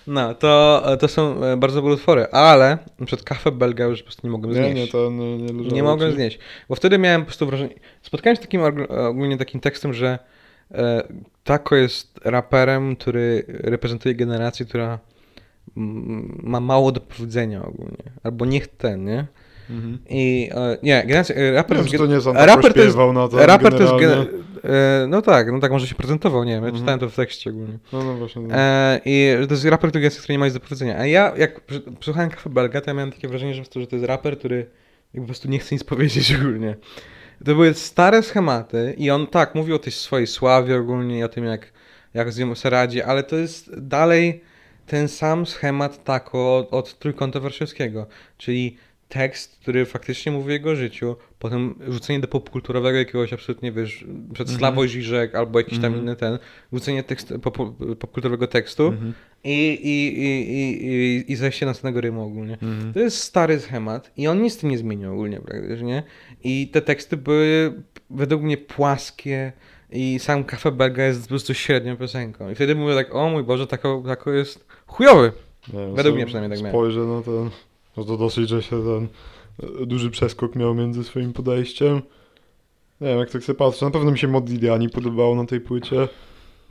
no 0.06 0.34
to, 0.34 0.82
to 1.00 1.08
są 1.08 1.44
e, 1.44 1.56
bardzo 1.56 1.76
dobre 1.76 1.92
utwory, 1.94 2.26
ale 2.32 2.78
na 3.00 3.06
przykład 3.06 3.24
kafę 3.28 3.52
belga 3.52 3.84
już 3.84 3.98
po 3.98 4.04
prostu 4.04 4.26
nie 4.26 4.30
mogłem 4.30 4.54
Nie, 4.54 4.56
znieść. 4.70 4.76
nie, 4.76 4.88
to 4.92 5.10
nie, 5.10 5.36
nie 5.36 5.68
Nie 5.68 5.82
mogłem 5.82 6.10
ci. 6.10 6.16
znieść. 6.16 6.38
Bo 6.68 6.74
wtedy 6.74 6.98
miałem 6.98 7.20
po 7.20 7.26
prostu 7.26 7.46
wrażenie. 7.46 7.74
Spotkałem 8.02 8.36
się 8.36 8.42
z 8.42 8.44
takim 8.44 8.60
org- 8.60 9.06
ogólnie 9.08 9.36
takim 9.36 9.60
tekstem, 9.60 9.94
że 9.94 10.18
e, 10.74 11.02
Tako 11.44 11.76
jest 11.76 12.20
raperem, 12.24 12.96
który 12.96 13.44
reprezentuje 13.48 14.14
generację, 14.14 14.66
która 14.66 14.98
ma 16.42 16.60
mało 16.60 16.92
do 16.92 17.00
powiedzenia 17.00 17.64
ogólnie. 17.64 18.02
Albo 18.22 18.46
niech 18.46 18.66
ten, 18.68 19.04
nie? 19.04 19.26
Mhm. 19.70 19.98
I 20.08 20.50
e, 20.54 20.76
nie, 20.82 21.02
generacja, 21.06 21.34
e, 21.34 21.40
Nie 21.42 21.52
raper 21.52 21.76
wiem, 21.76 21.86
czy 21.86 21.92
to 21.98 22.06
gen- 22.06 22.10
nie 22.36 22.46
raper 22.46 22.74
to 22.74 22.80
jest- 22.80 22.96
na 22.96 23.28
to 23.28 23.46
Raper 23.46 23.72
to 23.74 23.82
jest. 23.82 23.92
generalnie. 24.00 24.30
E, 24.64 25.06
no 25.08 25.22
tak, 25.22 25.52
no 25.52 25.60
tak 25.60 25.72
może 25.72 25.86
się 25.86 25.94
prezentował, 25.94 26.44
nie 26.44 26.52
wiem, 26.52 26.62
ja 26.62 26.68
Mhm. 26.68 26.82
czytałem 26.82 27.00
to 27.00 27.08
w 27.10 27.14
tekście 27.14 27.50
ogólnie. 27.50 27.78
No, 27.92 28.04
no 28.04 28.14
właśnie. 28.14 28.42
No. 28.42 28.54
I 29.04 29.34
to 29.48 29.54
jest 29.54 29.64
raper, 29.64 29.90
który, 29.90 30.10
który 30.10 30.34
nie 30.34 30.38
ma 30.38 30.44
nic 30.44 30.54
do 30.54 30.60
powiedzenia. 30.60 30.98
A 30.98 31.06
ja, 31.06 31.32
jak 31.36 31.60
przy- 31.60 31.82
słuchałem 32.00 32.30
Kafe 32.30 32.50
Belga, 32.50 32.80
to 32.80 32.90
ja 32.90 32.94
miałem 32.94 33.12
takie 33.12 33.28
wrażenie, 33.28 33.54
że, 33.54 33.62
to 33.64 33.96
jest 33.96 34.04
raper, 34.04 34.38
który 34.38 34.66
po 35.16 35.20
prostu 35.22 35.48
nie 35.48 35.58
chce 35.58 35.74
nic 35.74 35.84
powiedzieć 35.84 36.34
ogólnie. 36.40 36.76
To 37.38 37.44
były 37.54 37.74
stare 37.74 38.22
schematy 38.22 38.94
i 38.98 39.10
on 39.10 39.26
tak, 39.26 39.54
mówił 39.54 39.76
o 39.76 39.78
tej 39.78 39.92
swojej 39.92 40.26
sławie 40.26 40.76
ogólnie 40.76 41.18
i 41.18 41.22
o 41.22 41.28
tym, 41.28 41.44
jak, 41.44 41.72
jak 42.14 42.32
z 42.32 42.38
nią 42.38 42.54
sobie 42.54 42.70
radzi, 42.70 43.02
ale 43.02 43.22
to 43.22 43.36
jest 43.36 43.80
dalej 43.80 44.40
ten 44.86 45.08
sam 45.08 45.46
schemat 45.46 46.04
tako 46.04 46.56
od, 46.58 46.72
od 46.74 46.98
Trójkąta 46.98 47.40
Warszawskiego, 47.40 48.06
czyli 48.38 48.76
tekst, 49.08 49.58
który 49.60 49.86
faktycznie 49.86 50.32
mówi 50.32 50.48
o 50.48 50.52
jego 50.52 50.76
życiu, 50.76 51.16
potem 51.38 51.74
rzucenie 51.88 52.20
do 52.20 52.28
popkulturowego 52.28 52.98
jakiegoś 52.98 53.32
absolutnie, 53.32 53.72
wiesz, 53.72 54.04
przed 54.32 54.48
Mhm. 54.48 54.58
Sławoj 54.58 54.88
Žižek 54.88 55.34
albo 55.34 55.58
jakiś 55.58 55.74
tam 55.78 55.84
Mhm. 55.84 56.02
inny 56.02 56.16
ten, 56.16 56.38
rzucenie 56.72 57.02
tekstu, 57.02 57.38
pop, 57.38 57.56
popkulturowego 57.98 58.46
tekstu 58.46 58.86
Mhm. 58.86 59.12
i, 59.44 59.68
i, 59.82 60.20
i, 60.22 60.52
i, 60.52 60.86
i, 60.86 61.32
i 61.32 61.36
zejście 61.36 61.66
następnego 61.66 62.00
rymu 62.00 62.22
ogólnie. 62.22 62.52
Mhm. 62.62 62.92
To 62.92 63.00
jest 63.00 63.18
stary 63.18 63.60
schemat 63.60 64.10
i 64.16 64.28
on 64.28 64.42
nic 64.42 64.52
z 64.52 64.56
tym 64.56 64.70
nie 64.70 64.78
zmienił 64.78 65.12
ogólnie 65.12 65.40
praktycznie. 65.40 66.02
I 66.44 66.68
te 66.72 66.82
teksty 66.82 67.16
były 67.16 67.72
według 68.10 68.42
mnie 68.42 68.56
płaskie 68.56 69.52
i 69.92 70.18
sam 70.18 70.44
Cafe 70.44 70.72
Belga 70.72 71.04
jest 71.04 71.22
po 71.22 71.28
prostu 71.28 71.54
średnią 71.54 71.96
piosenką. 71.96 72.50
I 72.50 72.54
wtedy 72.54 72.74
mówię 72.74 72.94
tak, 72.94 73.14
o 73.14 73.28
mój 73.28 73.44
Boże, 73.44 73.66
tako, 73.66 74.02
tako 74.06 74.32
jest 74.32 74.66
chujowy. 74.86 75.32
Nie, 75.72 75.78
Według 75.80 75.98
sobie 76.02 76.12
mnie 76.14 76.26
przynajmniej 76.26 76.58
tak 76.58 76.64
miałem. 76.64 76.72
Spojrzę 76.72 77.00
na 77.00 77.22
ten, 77.22 77.50
no 77.96 78.04
to 78.04 78.16
dosyć, 78.16 78.48
że 78.48 78.62
się 78.62 78.82
ten 78.84 79.08
e, 79.82 79.86
duży 79.86 80.10
przeskok 80.10 80.56
miał 80.56 80.74
między 80.74 81.04
swoim 81.04 81.32
podejściem. 81.32 82.02
Nie 83.00 83.08
wiem, 83.08 83.18
jak 83.18 83.30
tak 83.30 83.44
sobie 83.44 83.58
patrzę, 83.58 83.84
na 83.84 83.90
pewno 83.90 84.10
mi 84.10 84.18
się 84.18 84.28
Modigliani 84.28 84.88
podobało 84.88 85.34
na 85.34 85.44
tej 85.44 85.60
płycie. 85.60 86.08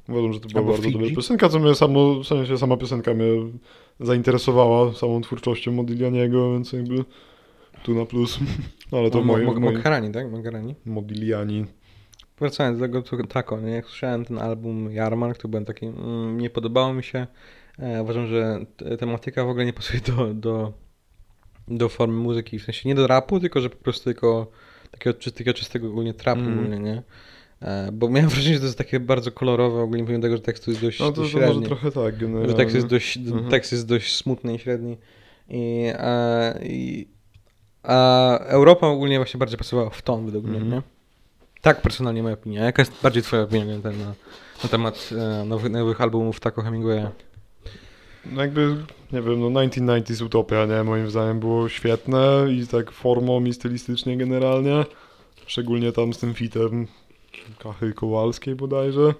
Uważam, 0.10 0.33
że 0.33 0.39
to 0.39 0.50
była 0.50 0.60
Albo 0.62 0.72
bardzo 0.72 0.89
dobra 0.89 1.06
Fiji. 1.06 1.16
piosenka, 1.16 1.50
co 1.50 1.60
mnie 1.60 1.75
samo, 1.75 2.16
w 2.16 2.27
sensie 2.27 2.57
sama 2.57 2.77
piosenka 2.77 3.13
mnie 3.13 3.25
zainteresowała 4.00 4.94
samą 4.94 5.22
twórczością 5.22 5.72
Modiglianiego, 5.72 6.53
więc 6.53 6.74
jakby 6.74 7.05
tu 7.84 7.96
na 7.96 8.05
plus. 8.05 8.39
No, 8.91 8.98
ale 9.00 9.12
to 9.12 9.22
w 9.22 9.25
moim, 9.25 9.46
Mo- 9.46 9.60
Mogherani, 9.60 10.12
tak? 10.12 10.32
Mogherani. 10.32 10.75
Modigliani. 10.86 11.65
Wracając 12.39 12.79
do 12.79 12.88
tego 12.88 13.01
to 13.01 13.17
tako, 13.27 13.60
nie? 13.62 13.72
jak 13.72 13.86
słyszałem 13.86 14.25
ten 14.25 14.38
album 14.38 14.91
Jarmark, 14.91 15.38
to 15.38 15.48
byłem 15.48 15.65
taki, 15.65 15.86
mm, 15.86 16.41
nie 16.41 16.50
podobało 16.50 16.94
mi 16.94 17.03
się. 17.03 17.27
E, 17.79 18.01
uważam, 18.03 18.27
że 18.27 18.60
tematyka 19.00 19.46
w 19.46 19.50
ogóle 19.50 19.65
nie 19.65 19.74
pasuje 19.74 20.01
do, 20.01 20.34
do, 20.34 20.74
do 21.67 21.89
formy 21.89 22.13
muzyki, 22.13 22.60
w 22.60 22.63
sensie 22.63 22.89
nie 22.89 22.95
do 22.95 23.07
rapu, 23.07 23.39
tylko 23.39 23.62
że 23.62 23.69
po 23.69 23.77
prostu 23.77 24.10
jako 24.10 24.48
takiego 24.91 25.19
czystego, 25.19 25.53
czystego 25.53 25.88
ogólnie 25.88 26.13
trapu 26.13 26.41
Mm. 26.41 26.53
ogólnie, 26.60 26.79
nie? 26.79 27.03
E, 27.62 27.89
bo 27.91 28.10
miałem 28.10 28.29
wrażenie, 28.29 28.53
że 28.55 28.60
to 28.60 28.65
jest 28.65 28.77
takie 28.77 29.00
bardzo 29.00 29.31
kolorowe, 29.31 29.81
ogólnie 29.81 30.03
pomimo 30.03 30.22
tego, 30.22 30.36
że 30.38 30.41
tekst 30.43 30.67
jest 30.67 30.81
dość, 30.81 31.00
No 31.00 31.12
to, 31.12 31.22
dość 31.22 31.34
to 31.34 31.38
może 31.39 31.48
średni. 31.51 31.65
trochę 31.67 31.91
tak 31.91 32.17
generalnie. 32.17 32.50
Że 32.50 32.55
tekst 32.55 32.75
jest 32.75 32.88
dość, 32.88 33.17
Mhm. 33.17 33.50
tekst 33.50 33.72
jest 33.72 33.88
dość 33.88 34.15
smutny 34.15 34.55
i 34.55 34.60
średni. 34.60 34.98
I, 35.50 35.86
a, 36.00 36.51
i, 36.63 37.07
a 37.84 38.38
Europa 38.39 38.88
ogólnie 38.88 39.17
właśnie 39.19 39.38
bardziej 39.38 39.57
pasowała 39.57 39.89
w 39.89 40.01
ton 40.01 40.25
według 40.25 40.45
mnie, 40.45 40.55
Mhm. 40.57 40.72
nie? 40.74 40.81
Tak 41.62 41.81
personalnie 41.81 42.24
moja 42.24 42.34
opinia. 42.34 42.63
Jaka 42.63 42.81
jest 42.81 42.93
bardziej 43.03 43.24
twoja 43.24 43.41
opinia 43.43 43.65
na, 43.65 43.91
na 44.63 44.69
temat 44.69 45.10
e, 45.41 45.45
nowych, 45.45 45.72
nowych 45.72 46.01
albumów 46.01 46.39
Taco 46.39 46.62
Hemingwaya? 46.62 47.07
No 48.32 48.41
jakby, 48.41 48.75
nie 49.12 49.22
wiem, 49.22 49.39
no 49.39 49.48
1990s 49.48 50.25
Utopia, 50.25 50.65
nie, 50.65 50.84
moim 50.84 51.10
zdaniem 51.10 51.39
było 51.39 51.70
świetne 51.70 52.48
i 52.51 52.67
tak 52.67 52.91
formą 52.91 53.46
i 53.46 53.53
stylistycznie 53.53 54.17
generalnie. 54.17 54.86
Szczególnie 55.46 55.91
tam 55.91 56.13
z 56.13 56.17
tym 56.17 56.34
fitem 56.34 56.88
Kachy 57.60 57.94
Kowalskiej 57.94 58.55
bodajże. 58.55 59.13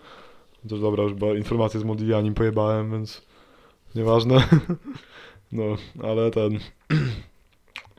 Też 0.70 0.80
dobra, 0.80 1.04
już 1.04 1.14
informacje 1.38 1.80
z 1.80 1.84
Modiglianim 1.84 2.34
pojebałem, 2.34 2.92
więc 2.92 3.22
nieważne. 3.96 4.44
No, 5.52 5.64
ale 6.04 6.32
ten... 6.32 6.56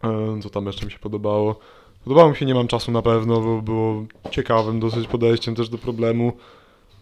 e, 0.04 0.40
Co 0.42 0.50
tam 0.50 0.66
jeszcze 0.66 0.86
mi 0.86 0.92
się 0.92 0.98
podobało? 0.98 1.58
Podobało 2.04 2.30
mi 2.30 2.36
się 2.36 2.46
Nie 2.46 2.54
mam 2.54 2.68
czasu 2.68 2.92
na 2.92 3.02
pewno, 3.02 3.40
bo 3.40 3.62
było 3.62 4.04
ciekawym 4.30 4.80
dosyć 4.80 5.08
podejściem 5.08 5.54
też 5.54 5.68
do 5.68 5.78
problemu. 5.78 6.32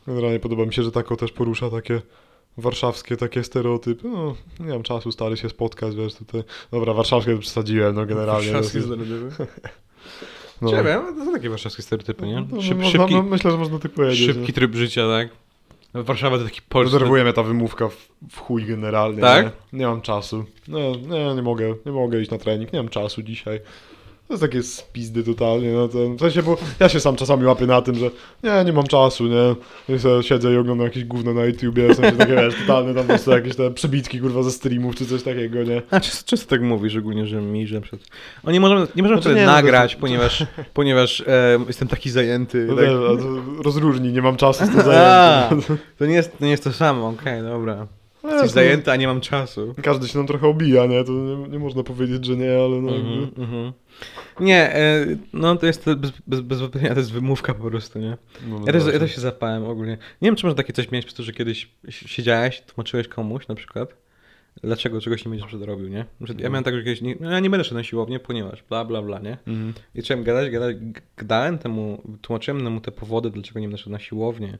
Generalnie 0.06 0.40
podoba 0.40 0.66
mi 0.66 0.74
się, 0.74 0.82
że 0.82 0.92
Tako 0.92 1.16
też 1.16 1.32
porusza 1.32 1.70
takie 1.70 2.02
warszawskie 2.56 3.16
takie 3.16 3.44
stereotypy. 3.44 4.08
No, 4.08 4.34
nie 4.60 4.68
mam 4.72 4.82
czasu 4.82 5.12
stary 5.12 5.36
się 5.36 5.48
spotkać, 5.48 5.96
wiesz, 5.96 6.14
tutaj. 6.14 6.42
Dobra, 6.70 6.94
warszawskie 6.94 7.34
to 7.34 7.40
przesadziłem, 7.40 7.94
no 7.94 8.06
generalnie. 8.06 8.52
Warszawskie 8.52 8.78
no, 8.78 8.84
stereotypy. 8.84 9.46
no. 10.62 10.70
Nie 10.70 10.82
wiem, 10.82 11.02
to 11.18 11.24
są 11.24 11.32
takie 11.32 11.50
warszawskie 11.50 11.82
stereotypy, 11.82 12.26
nie? 12.26 12.46
No, 12.50 12.62
Szyb, 12.62 12.76
można, 12.76 12.90
szybki, 12.90 13.14
no, 13.14 13.22
myślę, 13.22 13.50
że 13.50 13.56
można 13.56 13.78
tak 13.78 13.92
powiedzieć. 13.92 14.26
szybki 14.26 14.52
tryb 14.52 14.74
życia, 14.74 15.08
tak? 15.08 15.28
Warszawa 15.94 16.38
to 16.38 16.44
taki 16.44 16.60
no. 16.60 16.66
polski. 16.68 16.92
Denerwuje 16.92 17.24
mnie 17.24 17.32
ta 17.32 17.42
wymówka 17.42 17.88
w, 17.88 18.08
w 18.30 18.38
chuj 18.38 18.64
generalnie. 18.64 19.20
Tak? 19.20 19.44
Nie? 19.44 19.78
nie 19.78 19.86
mam 19.86 20.00
czasu. 20.00 20.44
No, 20.68 20.78
nie, 20.96 21.34
nie 21.34 21.42
mogę, 21.42 21.74
nie 21.86 21.92
mogę 21.92 22.20
iść 22.20 22.30
na 22.30 22.38
trening, 22.38 22.72
nie 22.72 22.78
mam 22.78 22.88
czasu 22.88 23.22
dzisiaj. 23.22 23.60
To 24.28 24.34
jest 24.34 24.42
takie 24.42 24.62
spizdy 24.62 25.24
totalnie, 25.24 25.72
no 25.72 25.88
to, 25.88 25.98
w 26.14 26.20
sensie, 26.20 26.42
bo 26.42 26.56
ja 26.80 26.88
się 26.88 27.00
sam 27.00 27.16
czasami 27.16 27.44
łapię 27.44 27.66
na 27.66 27.82
tym, 27.82 27.94
że 27.94 28.10
nie, 28.42 28.64
nie 28.64 28.72
mam 28.72 28.86
czasu, 28.86 29.24
nie, 29.26 29.54
siedzę 30.22 30.52
i 30.52 30.56
oglądam 30.56 30.86
jakieś 30.86 31.04
gówno 31.04 31.34
na 31.34 31.44
YouTubie, 31.44 31.88
w 31.88 31.96
sensie 31.96 32.16
takie, 32.16 32.32
wiesz, 32.36 32.54
totalne 32.66 32.94
tam 32.94 33.02
po 33.02 33.08
prostu 33.08 33.30
jakieś 33.30 33.56
te 33.56 33.70
przebitki, 33.70 34.20
kurwa, 34.20 34.42
ze 34.42 34.50
streamów 34.50 34.94
czy 34.96 35.06
coś 35.06 35.22
takiego, 35.22 35.62
nie. 35.62 35.82
A 35.90 36.00
często, 36.00 36.26
często 36.30 36.50
tak 36.50 36.62
mówisz, 36.62 36.96
ogólnie, 36.96 37.26
że 37.26 37.40
mi, 37.40 37.66
że 37.66 37.80
przed... 37.80 38.00
O, 38.44 38.50
nie 38.50 38.60
możemy, 38.60 38.86
nie 38.96 39.02
możemy 39.02 39.22
Znaczy 39.22 39.36
nie, 39.36 39.46
no 39.46 39.50
to- 39.52 39.56
nagrać, 39.56 39.96
ponieważ, 39.96 40.44
ponieważ 40.74 41.20
e, 41.20 41.58
jestem 41.66 41.88
taki 41.88 42.10
zajęty. 42.10 42.66
No 42.68 42.74
tak. 42.76 42.84
wiesz, 42.84 42.92
a 42.94 43.16
to 43.22 43.62
rozróżni, 43.62 44.12
nie 44.12 44.22
mam 44.22 44.36
czasu, 44.36 44.64
to 44.66 44.78
A, 44.80 44.82
zajęty. 45.48 45.76
to 45.98 46.06
nie 46.06 46.14
jest 46.14 46.38
to, 46.38 46.44
nie 46.44 46.50
jest 46.50 46.64
to 46.64 46.72
samo, 46.72 47.08
okej, 47.08 47.42
dobra. 47.42 47.86
No, 48.24 48.30
Jesteś 48.30 48.50
to- 48.50 48.54
zajęty, 48.54 48.90
a 48.92 48.96
nie 48.96 49.06
mam 49.06 49.20
czasu. 49.20 49.74
Każdy 49.82 50.08
się 50.08 50.18
nam 50.18 50.26
trochę 50.26 50.46
obija, 50.46 50.86
nie, 50.86 51.04
to 51.04 51.12
nie, 51.12 51.48
nie 51.48 51.58
można 51.58 51.82
powiedzieć, 51.82 52.24
że 52.24 52.36
nie, 52.36 52.50
ale 52.50 52.80
no 52.82 52.96
Mhm, 52.96 53.20
jakby... 53.20 53.42
mhm. 53.42 53.72
Nie, 54.40 54.74
e, 54.74 55.06
no 55.32 55.56
to 55.56 55.66
jest 55.66 55.84
bez, 56.26 56.40
bez, 56.40 56.58
to 56.70 56.78
jest 56.96 57.12
wymówka 57.12 57.54
po 57.54 57.70
prostu, 57.70 57.98
nie? 57.98 58.16
No, 58.48 58.58
no 58.58 58.64
Ja 58.66 58.72
też, 58.72 58.82
ja 58.92 58.98
też 58.98 59.14
się 59.14 59.20
zapałem 59.20 59.64
ogólnie. 59.64 59.92
Nie 60.22 60.28
wiem, 60.28 60.36
czy 60.36 60.46
można 60.46 60.56
takie 60.56 60.72
coś 60.72 60.90
mieć, 60.90 61.04
przez 61.04 61.16
to, 61.16 61.22
że 61.22 61.32
kiedyś 61.32 61.68
si- 61.90 62.08
siedziałeś, 62.08 62.60
tłumaczyłeś 62.60 63.08
komuś 63.08 63.48
na 63.48 63.54
przykład, 63.54 63.96
dlaczego 64.62 65.00
czegoś 65.00 65.24
nie 65.24 65.30
będziesz 65.30 65.48
przedrobił, 65.48 65.88
nie? 65.88 65.96
Ja 65.98 66.04
Mhm. 66.20 66.38
miałem 66.52 66.64
tak, 66.64 66.74
że 66.74 66.82
kiedyś, 66.84 67.00
nie, 67.02 67.16
no 67.20 67.30
ja 67.30 67.40
nie 67.40 67.50
będę 67.50 67.64
szedł 67.64 67.76
na 67.76 67.84
siłownię, 67.84 68.20
ponieważ 68.20 68.62
bla, 68.68 68.84
bla, 68.84 69.02
bla, 69.02 69.18
nie? 69.18 69.38
Mhm. 69.46 69.74
I 69.94 70.00
zacząłem 70.00 70.24
gadać, 70.24 70.50
gadać, 70.50 70.76
gadałem 71.16 71.58
temu, 71.58 72.02
tłumaczyłem 72.22 72.72
mu 72.72 72.80
te 72.80 72.92
powody, 72.92 73.30
dlaczego 73.30 73.60
nie 73.60 73.66
będę 73.68 73.78
szedł 73.78 73.90
na 73.90 73.98
siłownię. 73.98 74.58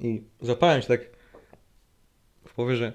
I 0.00 0.22
zapałem 0.40 0.82
się 0.82 0.88
tak 0.88 1.00
w 2.54 2.56
połowie, 2.56 2.76
że 2.76 2.92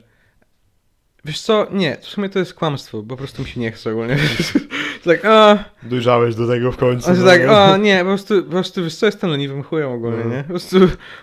wiesz 1.26 1.42
co, 1.42 1.68
nie, 1.72 1.98
w 2.02 2.06
sumie 2.06 2.30
to 2.30 2.40
jest 2.40 2.54
kłamstwo, 2.54 3.04
po 3.04 3.18
prostu 3.18 3.42
mi 3.42 3.48
się 3.48 3.60
nie 3.60 3.72
chce 3.72 3.92
ogólnie. 3.92 4.18
tak, 5.06 5.26
a, 5.26 5.64
Dojrzałeś 5.84 6.36
do 6.36 6.48
tego 6.48 6.72
w 6.72 6.78
końcu. 6.78 7.10
a 7.10 7.14
no, 7.14 7.26
tak, 7.26 7.42
no. 7.48 7.64
o 7.66 7.78
nie, 7.78 8.00
po 8.00 8.06
prostu, 8.06 8.44
po 8.44 8.50
prostu 8.50 8.84
wiesz 8.84 8.96
co, 8.96 9.06
jestem 9.06 9.30
leniwym 9.30 9.64
chujem 9.64 9.90
ogólnie, 9.92 10.24
No. 10.24 10.30
nie? 10.36 10.44
Po 10.44 10.50
prostu, 10.50 10.80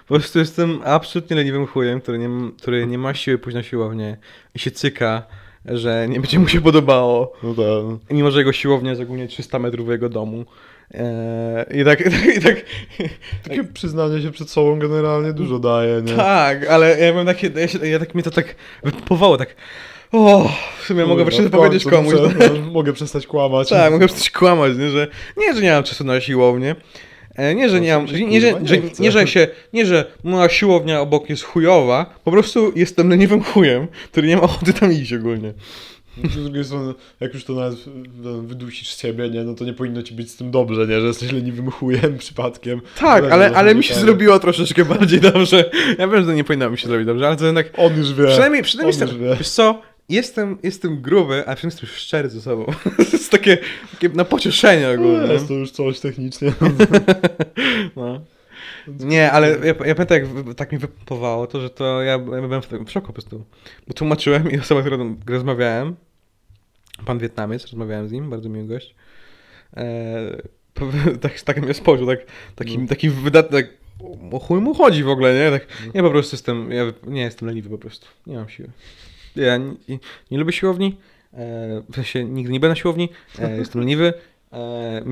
po 0.08 0.14
prostu 0.14 0.38
jestem 0.38 0.80
absolutnie 0.84 1.36
leniwym 1.36 1.66
chujem, 1.66 2.00
który 2.00 2.18
nie, 2.18 2.28
który 2.58 2.86
nie 2.86 2.98
ma 2.98 3.14
siły 3.14 3.38
pójść 3.38 3.54
na 3.54 3.62
siłownię 3.62 4.16
i 4.54 4.58
się 4.58 4.70
cyka, 4.70 5.22
że 5.64 6.06
nie 6.08 6.20
będzie 6.20 6.38
mu 6.38 6.48
się 6.48 6.60
podobało. 6.60 7.32
No 7.42 7.54
tak. 7.54 8.10
Mimo, 8.10 8.30
że 8.30 8.38
jego 8.38 8.52
siłownia 8.52 8.90
jest 8.90 9.02
ogólnie 9.02 9.28
300 9.28 9.58
metrów 9.58 9.88
jego 9.88 10.08
domu. 10.08 10.44
Eee, 10.94 11.80
I 11.80 11.84
tak, 11.84 12.00
i 12.06 12.10
tak, 12.10 12.36
i 12.36 12.40
tak, 12.40 12.56
Takie 13.48 13.64
przyznanie 13.64 14.22
się 14.22 14.30
przed 14.30 14.50
sobą 14.50 14.78
generalnie 14.78 15.32
dużo 15.32 15.58
daje, 15.58 16.02
nie? 16.02 16.12
tak, 16.14 16.66
ale 16.66 16.98
ja 17.00 17.14
mam 17.14 17.26
takie, 17.26 17.50
ja, 17.56 17.68
się, 17.68 17.88
ja 17.88 17.98
tak 17.98 18.14
mnie 18.14 18.22
to 18.24 18.30
tak 18.30 18.54
wypowało, 18.84 19.36
tak, 19.36 19.54
o, 20.12 20.50
w 20.80 20.84
sumie 20.86 21.00
mogę 21.06 21.08
Kurwa, 21.08 21.24
wreszcie 21.24 21.50
to 21.50 21.56
powiedzieć 21.58 21.84
końcu 21.84 21.96
komuś. 21.96 22.34
muszę- 22.34 22.50
no, 22.64 22.70
mogę 22.70 22.92
przestać 22.92 23.26
kłamać. 23.26 23.68
Tak, 23.68 23.92
mogę 23.92 24.06
przecież 24.06 24.30
kłamać, 24.30 24.72
nie, 24.78 24.90
że 24.90 25.08
nie, 25.36 25.54
że 25.54 25.62
nie 25.62 25.72
mam 25.72 25.82
czasu 25.84 26.04
na 26.04 26.20
siłownię. 26.20 26.76
E, 27.34 27.54
Nie, 27.54 27.68
że 27.68 27.80
nie 27.80 27.94
mam, 27.94 28.04
Oczywiście, 28.04 28.26
nie, 28.30 28.40
że, 28.40 28.52
że, 28.64 28.78
nie 28.78 28.90
nie, 28.98 29.12
że 29.12 29.26
się, 29.26 29.48
nie, 29.72 29.86
że 29.86 30.04
moja 30.24 30.48
siłownia 30.48 31.00
obok 31.00 31.30
jest 31.30 31.42
chujowa, 31.42 32.14
po 32.24 32.30
prostu 32.30 32.72
jestem 32.76 33.08
leniwym 33.10 33.42
chujem, 33.42 33.86
który 34.12 34.28
nie 34.28 34.36
ma 34.36 34.42
ochoty 34.42 34.72
tam 34.72 34.92
iść 34.92 35.12
ogólnie. 35.12 35.52
Z 36.30 36.42
drugiej 36.44 36.64
strony, 36.64 36.94
jak 37.20 37.34
już 37.34 37.44
to 37.44 37.52
nawet 37.52 37.78
e, 37.78 38.46
wydusisz 38.46 38.92
z 38.94 39.00
siebie, 39.00 39.30
nie, 39.30 39.44
no 39.44 39.54
to 39.54 39.64
nie 39.64 39.72
powinno 39.72 40.02
ci 40.02 40.14
być 40.14 40.30
z 40.30 40.36
tym 40.36 40.50
dobrze, 40.50 40.86
nie, 40.86 41.00
że 41.00 41.06
jesteś 41.06 41.32
leniwym 41.32 41.70
chujem 41.70 42.18
przypadkiem. 42.24 42.80
Tak, 42.98 43.24
Zależy, 43.24 43.32
ale, 43.32 43.56
ale 43.56 43.74
mi 43.74 43.84
się 43.84 43.94
tak. 43.94 44.02
zrobiło 44.02 44.38
troszeczkę 44.38 44.84
bardziej 44.84 45.20
dobrze. 45.20 45.70
Ja 45.98 46.08
wiem, 46.08 46.20
że 46.20 46.26
to 46.26 46.32
nie 46.32 46.44
powinno 46.44 46.70
mi 46.70 46.78
się 46.78 46.88
zrobić 46.88 47.06
dobrze, 47.06 47.26
ale 47.26 47.36
to 47.36 47.46
jednak, 47.46 47.70
On 47.76 47.96
już 47.98 48.12
wie. 48.14 48.26
przynajmniej, 48.26 48.62
przynajmniej 48.62 48.94
on 48.96 49.00
jestem, 49.00 49.20
wie. 49.20 49.36
wiesz 49.36 49.48
co, 49.48 49.82
jestem, 50.08 50.58
jestem 50.62 51.00
gruby, 51.02 51.34
a 51.46 51.54
przynajmniej 51.56 51.80
jestem 51.82 51.88
szczery 51.98 52.28
ze 52.28 52.40
sobą. 52.40 52.64
to 52.96 53.02
jest 53.12 53.30
takie, 53.30 53.58
takie 53.92 54.08
na 54.08 54.24
pocieszenie 54.24 54.86
No, 54.86 54.92
ogólnie. 55.02 55.32
jest 55.32 55.48
to 55.48 55.54
już 55.54 55.70
coś 55.70 56.00
technicznie. 56.00 56.52
No. 57.96 58.20
Nie, 58.88 59.32
ale 59.32 59.50
ja, 59.50 59.74
ja 59.86 59.94
pamiętam, 59.94 60.18
jak 60.46 60.54
tak 60.56 60.72
mi 60.72 60.78
wypowało 60.78 61.46
to, 61.46 61.60
że 61.60 61.70
to 61.70 62.02
ja, 62.02 62.10
ja 62.12 62.18
byłem 62.18 62.62
w, 62.62 62.68
w 62.86 62.90
szoku 62.90 63.06
po 63.06 63.12
prostu. 63.12 63.44
Bo 63.88 63.94
tłumaczyłem 63.94 64.50
i 64.50 64.58
osoba, 64.58 64.82
z 64.82 64.86
którą 64.86 65.16
rozmawiałem, 65.26 65.96
pan 67.04 67.18
Wietnamiec, 67.18 67.62
rozmawiałem 67.62 68.08
z 68.08 68.12
nim, 68.12 68.30
bardzo 68.30 68.48
miły 68.48 68.66
gość, 68.66 68.94
e, 69.76 70.42
tak, 71.20 71.40
tak 71.40 71.62
mnie 71.62 71.74
spojrzał, 71.74 72.06
tak, 72.06 72.20
taki, 72.54 72.78
No. 72.78 72.86
taki 72.88 73.10
wydatny, 73.10 73.62
tak, 73.62 73.70
o 74.32 74.38
chuj 74.38 74.60
mu 74.60 74.74
chodzi 74.74 75.02
w 75.02 75.08
ogóle, 75.08 75.34
nie? 75.34 75.58
Tak, 75.58 75.66
ja 75.94 76.02
po 76.02 76.10
prostu 76.10 76.34
jestem, 76.36 76.72
ja 76.72 76.84
nie 77.06 77.22
jestem 77.22 77.48
leniwy 77.48 77.70
po 77.70 77.78
prostu, 77.78 78.06
nie 78.26 78.36
mam 78.36 78.48
siły. 78.48 78.68
Ja 79.36 79.56
nie, 79.56 79.74
nie, 79.88 79.98
nie 80.30 80.38
lubię 80.38 80.52
siłowni, 80.52 80.96
e, 81.34 81.82
w 81.90 81.94
sensie 81.94 82.24
nigdy 82.24 82.52
nie 82.52 82.60
będę 82.60 82.72
na 82.72 82.76
siłowni, 82.80 83.08
e, 83.38 83.56
jestem 83.58 83.80
leniwy, 83.80 84.12
e, 84.52 85.02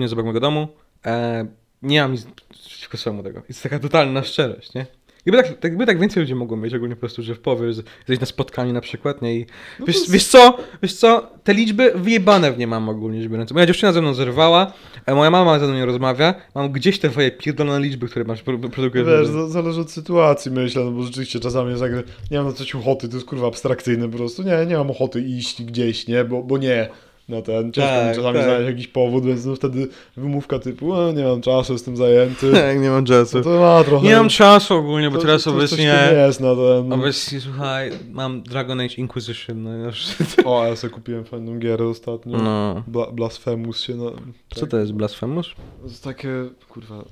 jest 0.00 0.12
obok 0.12 0.24
mojego 0.24 0.40
domu, 0.40 0.68
e, 1.06 1.46
nie 1.82 2.02
mam 2.02 2.12
nic 2.12 2.26
przeciwko 2.50 2.98
samemu 2.98 3.22
tego. 3.22 3.42
Jest 3.48 3.62
taka 3.62 3.78
totalna 3.78 4.24
szczerość, 4.24 4.74
nie? 4.74 4.86
Gdyby 5.22 5.36
tak, 5.42 5.46
tak, 5.58 5.70
gdyby 5.72 5.86
tak 5.86 5.98
więcej 6.00 6.22
ludzi 6.22 6.34
mogło 6.34 6.56
mieć 6.56 6.74
ogólnie 6.74 6.94
po 6.96 7.00
prostu, 7.00 7.22
że 7.22 7.34
w 7.34 7.40
połowie 7.40 7.72
z- 7.72 7.82
jesteś 7.98 8.20
na 8.20 8.26
spotkaniu 8.26 8.72
na 8.72 8.80
przykład, 8.80 9.22
nie? 9.22 9.34
I 9.36 9.46
No 9.80 9.86
wiesz, 9.86 9.96
wiesz 10.10 10.26
co, 10.26 10.58
wiesz 10.82 10.94
co, 10.94 11.30
te 11.44 11.54
liczby 11.54 11.92
wyjebane 11.94 12.52
w 12.52 12.58
nie 12.58 12.66
mam 12.66 12.88
ogólnie 12.88 13.28
biorąc. 13.28 13.52
Moja 13.52 13.66
dziewczyna 13.66 13.92
ze 13.92 14.00
mną 14.02 14.14
zerwała, 14.14 14.72
moja 15.14 15.30
mama 15.30 15.58
ze 15.58 15.66
mną 15.66 15.74
nie 15.74 15.86
rozmawia, 15.86 16.34
mam 16.54 16.72
gdzieś 16.72 16.98
te 16.98 17.08
twoje 17.10 17.30
pierdolone 17.30 17.80
liczby, 17.80 18.08
które 18.08 18.24
masz, 18.24 18.42
pro- 18.42 18.58
produkujesz. 18.58 19.06
Wiesz, 19.06 19.28
za- 19.28 19.48
zależy 19.48 19.80
od 19.80 19.90
sytuacji, 19.90 20.50
myślę, 20.50 20.84
no 20.84 20.90
bo 20.90 21.02
rzeczywiście 21.02 21.40
czasami 21.40 21.70
jest 21.70 21.82
tak, 21.82 21.94
że 21.94 22.02
nie 22.30 22.36
mam 22.38 22.46
na 22.46 22.52
coś 22.52 22.74
ochoty, 22.74 23.08
to 23.08 23.14
jest 23.16 23.26
kurwa 23.26 23.46
abstrakcyjne 23.48 24.08
po 24.10 24.16
prostu. 24.18 24.42
Nie, 24.42 24.66
nie 24.66 24.76
mam 24.76 24.90
ochoty 24.90 25.20
iść 25.20 25.62
gdzieś, 25.62 26.06
nie, 26.08 26.24
bo, 26.24 26.42
bo 26.42 26.58
nie. 26.58 26.88
Na 27.30 27.42
ten, 27.42 27.72
ciężko 27.72 27.90
Tak, 27.90 28.08
mi 28.08 28.14
czasami 28.16 28.34
tak. 28.34 28.44
znaleźć 28.44 28.66
jakiś 28.70 28.88
powód, 28.88 29.26
więc 29.26 29.44
no 29.44 29.56
wtedy 29.56 29.88
wymówka 30.16 30.58
typu, 30.58 30.94
a 30.94 31.12
nie 31.12 31.24
mam 31.24 31.40
czasu, 31.40 31.72
jestem 31.72 31.96
zajęty. 31.96 32.52
Tak, 32.60 32.80
nie 32.80 32.90
mam 32.90 33.04
czasu. 33.04 33.36
No 33.38 33.44
to 33.44 33.60
ma 33.60 33.84
trochę. 33.84 34.06
Nie 34.06 34.16
mam 34.16 34.28
czasu 34.28 34.74
ogólnie, 34.74 35.10
bo 35.10 35.16
to- 35.16 35.22
teraz 35.22 35.42
to- 35.44 35.50
obecnie... 35.50 35.94
jest 36.12 36.40
na 36.40 36.54
ten. 36.56 36.92
Obecnie, 36.92 37.40
słuchaj, 37.40 37.90
mam 38.10 38.42
Dragon 38.42 38.80
Age 38.80 38.94
Inquisition, 38.94 39.62
no 39.62 39.76
już... 39.76 40.06
O, 40.44 40.66
ja 40.66 40.76
sobie 40.76 40.92
kupiłem 40.94 41.24
fajną 41.24 41.58
gierę 41.58 41.86
ostatnio. 41.88 42.38
No. 42.38 42.82
Bla, 42.86 43.06
Blasphemous 43.10 43.80
się 43.80 43.94
na... 43.94 44.10
Co 44.54 44.66
to 44.66 44.78
jest, 44.78 44.92
Blasphemous? 44.92 45.46
To 45.82 45.86
jest 45.88 46.04
takie, 46.04 46.28
kurwa, 46.68 47.04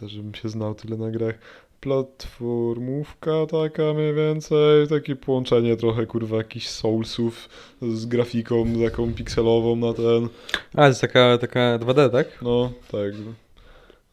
też 0.00 0.12
żebym 0.12 0.34
się 0.34 0.48
znał 0.48 0.74
tyle 0.74 0.96
na 0.96 1.10
grach. 1.10 1.34
Platformówka 1.84 3.46
taka 3.50 3.94
mniej 3.94 4.14
więcej, 4.14 4.88
takie 4.88 5.16
połączenie 5.16 5.76
trochę, 5.76 6.06
kurwa, 6.06 6.36
jakichś 6.36 6.68
Soulsów 6.68 7.48
z 7.82 8.06
grafiką 8.06 8.66
taką 8.84 9.14
pikselową 9.14 9.76
na 9.76 9.92
ten, 9.92 10.28
A, 10.72 10.76
to 10.76 10.88
jest 10.88 11.00
taka, 11.00 11.38
taka 11.38 11.78
2D, 11.78 12.10
tak? 12.10 12.26
no, 12.42 12.72
tak. 12.92 13.12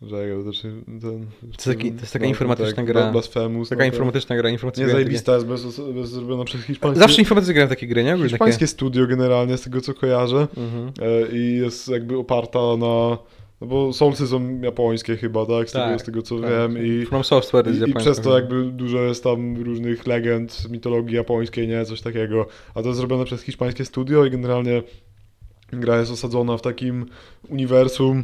Że 0.02 0.28
ja 0.28 0.44
też 0.44 0.62
ten... 0.62 1.00
To 1.02 1.08
jest 1.48 1.66
taki- 1.66 1.92
to 1.92 2.00
jest 2.02 2.14
taka 2.14 2.26
informatyczna 2.26 2.76
tak, 2.76 2.86
gra. 2.86 3.12
Blasphemous. 3.12 3.70
Taka 3.70 3.82
no, 3.82 3.86
informatyczna 3.86 4.36
gra, 4.36 4.50
Nie, 4.50 4.54
informatyczna 4.54 4.86
gra. 4.86 4.94
zajebista 4.94 5.34
jest, 5.34 5.48
bez, 5.48 5.80
bez 5.80 6.10
zrobiona 6.10 6.44
przez 6.44 6.62
hiszpańskie... 6.62 7.00
Zawsze 7.00 7.22
informatycy 7.22 7.54
grają 7.54 7.70
takie 7.70 7.88
gry, 7.88 8.04
nie? 8.04 8.18
Hiszpańskie 8.18 8.68
studio 8.68 9.08
generalnie, 9.08 9.58
z 9.58 9.62
tego 9.62 9.82
co 9.82 9.94
kojarzę. 9.94 10.48
Takie... 10.48 10.62
Mhm. 10.62 10.92
E, 11.02 11.38
I 11.38 11.58
jest 11.58 11.88
jakby 11.88 12.18
oparta 12.18 12.60
na. 12.78 13.18
No 13.62 13.68
bo 13.68 13.94
Soulsy 13.94 14.28
są 14.28 14.62
japońskie 14.62 15.18
chyba, 15.18 15.46
tak? 15.46 15.70
Z, 15.70 15.72
tego, 15.72 15.86
Tak, 15.86 16.02
z 16.02 16.04
tego 16.04 16.22
co 16.22 16.40
tak. 16.40 16.50
wiem. 16.50 16.86
I, 16.86 17.06
From 17.06 17.24
Software 17.24 17.68
jest 17.68 17.88
i, 17.88 17.90
i 17.90 17.94
przez 17.94 18.22
to 18.22 18.36
jakby 18.36 18.64
dużo 18.64 18.98
jest 18.98 19.24
tam 19.24 19.64
różnych 19.64 20.08
legend, 20.08 20.70
mitologii 20.70 21.16
japońskiej, 21.16 21.68
nie? 21.68 21.86
Coś 21.86 22.02
takiego. 22.02 22.48
A 22.76 22.82
to 22.82 22.88
jest 22.88 23.00
zrobione 23.00 23.26
przez 23.26 23.42
hiszpańskie 23.42 23.86
studio 23.86 24.26
i 24.26 24.32
generalnie 24.32 24.84
gra 25.74 26.00
jest 26.00 26.12
osadzona 26.12 26.58
w 26.58 26.62
takim 26.62 27.06
uniwersum. 27.50 28.24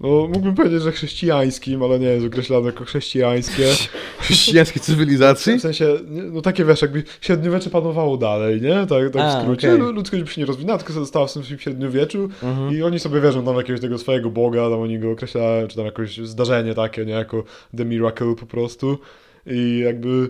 No, 0.00 0.08
mógłbym 0.08 0.54
powiedzieć, 0.54 0.82
że 0.82 0.92
chrześcijańskim, 0.92 1.82
ale 1.82 1.98
nie 1.98 2.06
jest 2.06 2.26
określane 2.26 2.66
jako 2.66 2.84
chrześcijańskie. 2.84 3.66
Chrześcijańskiej 4.22 4.82
cywilizacji? 4.82 5.58
W 5.58 5.60
sensie, 5.62 5.98
no 6.08 6.40
takie 6.42 6.64
wiesz, 6.64 6.82
jakby 6.82 7.02
średniowiecze 7.20 7.70
panowało 7.70 8.16
dalej, 8.16 8.60
nie? 8.62 8.74
Tak, 8.86 9.10
tak 9.12 9.22
A, 9.22 9.38
w 9.38 9.42
skrócie. 9.42 9.74
Okay. 9.74 9.92
Ludzkość 9.92 10.22
by 10.22 10.30
się 10.30 10.40
nie 10.40 10.46
rozwinęła, 10.46 10.78
tylko 10.78 10.92
została 10.92 11.26
w 11.26 11.32
tym 11.32 11.42
średniowieczu 11.58 12.28
Mhm. 12.42 12.74
i 12.76 12.82
oni 12.82 12.98
sobie 12.98 13.20
wierzą 13.20 13.44
tam 13.44 13.56
jakiegoś 13.56 13.80
tego 13.80 13.98
swojego 13.98 14.30
boga, 14.30 14.70
tam 14.70 14.80
oni 14.80 14.98
go 14.98 15.10
określają, 15.10 15.66
czy 15.68 15.76
tam 15.76 15.84
jakoś 15.84 16.16
zdarzenie 16.18 16.74
takie, 16.74 17.04
nie? 17.04 17.12
Jako 17.12 17.44
The 17.76 17.84
Miracle 17.84 18.34
po 18.34 18.46
prostu. 18.46 18.98
I 19.46 19.82
jakby, 19.84 20.28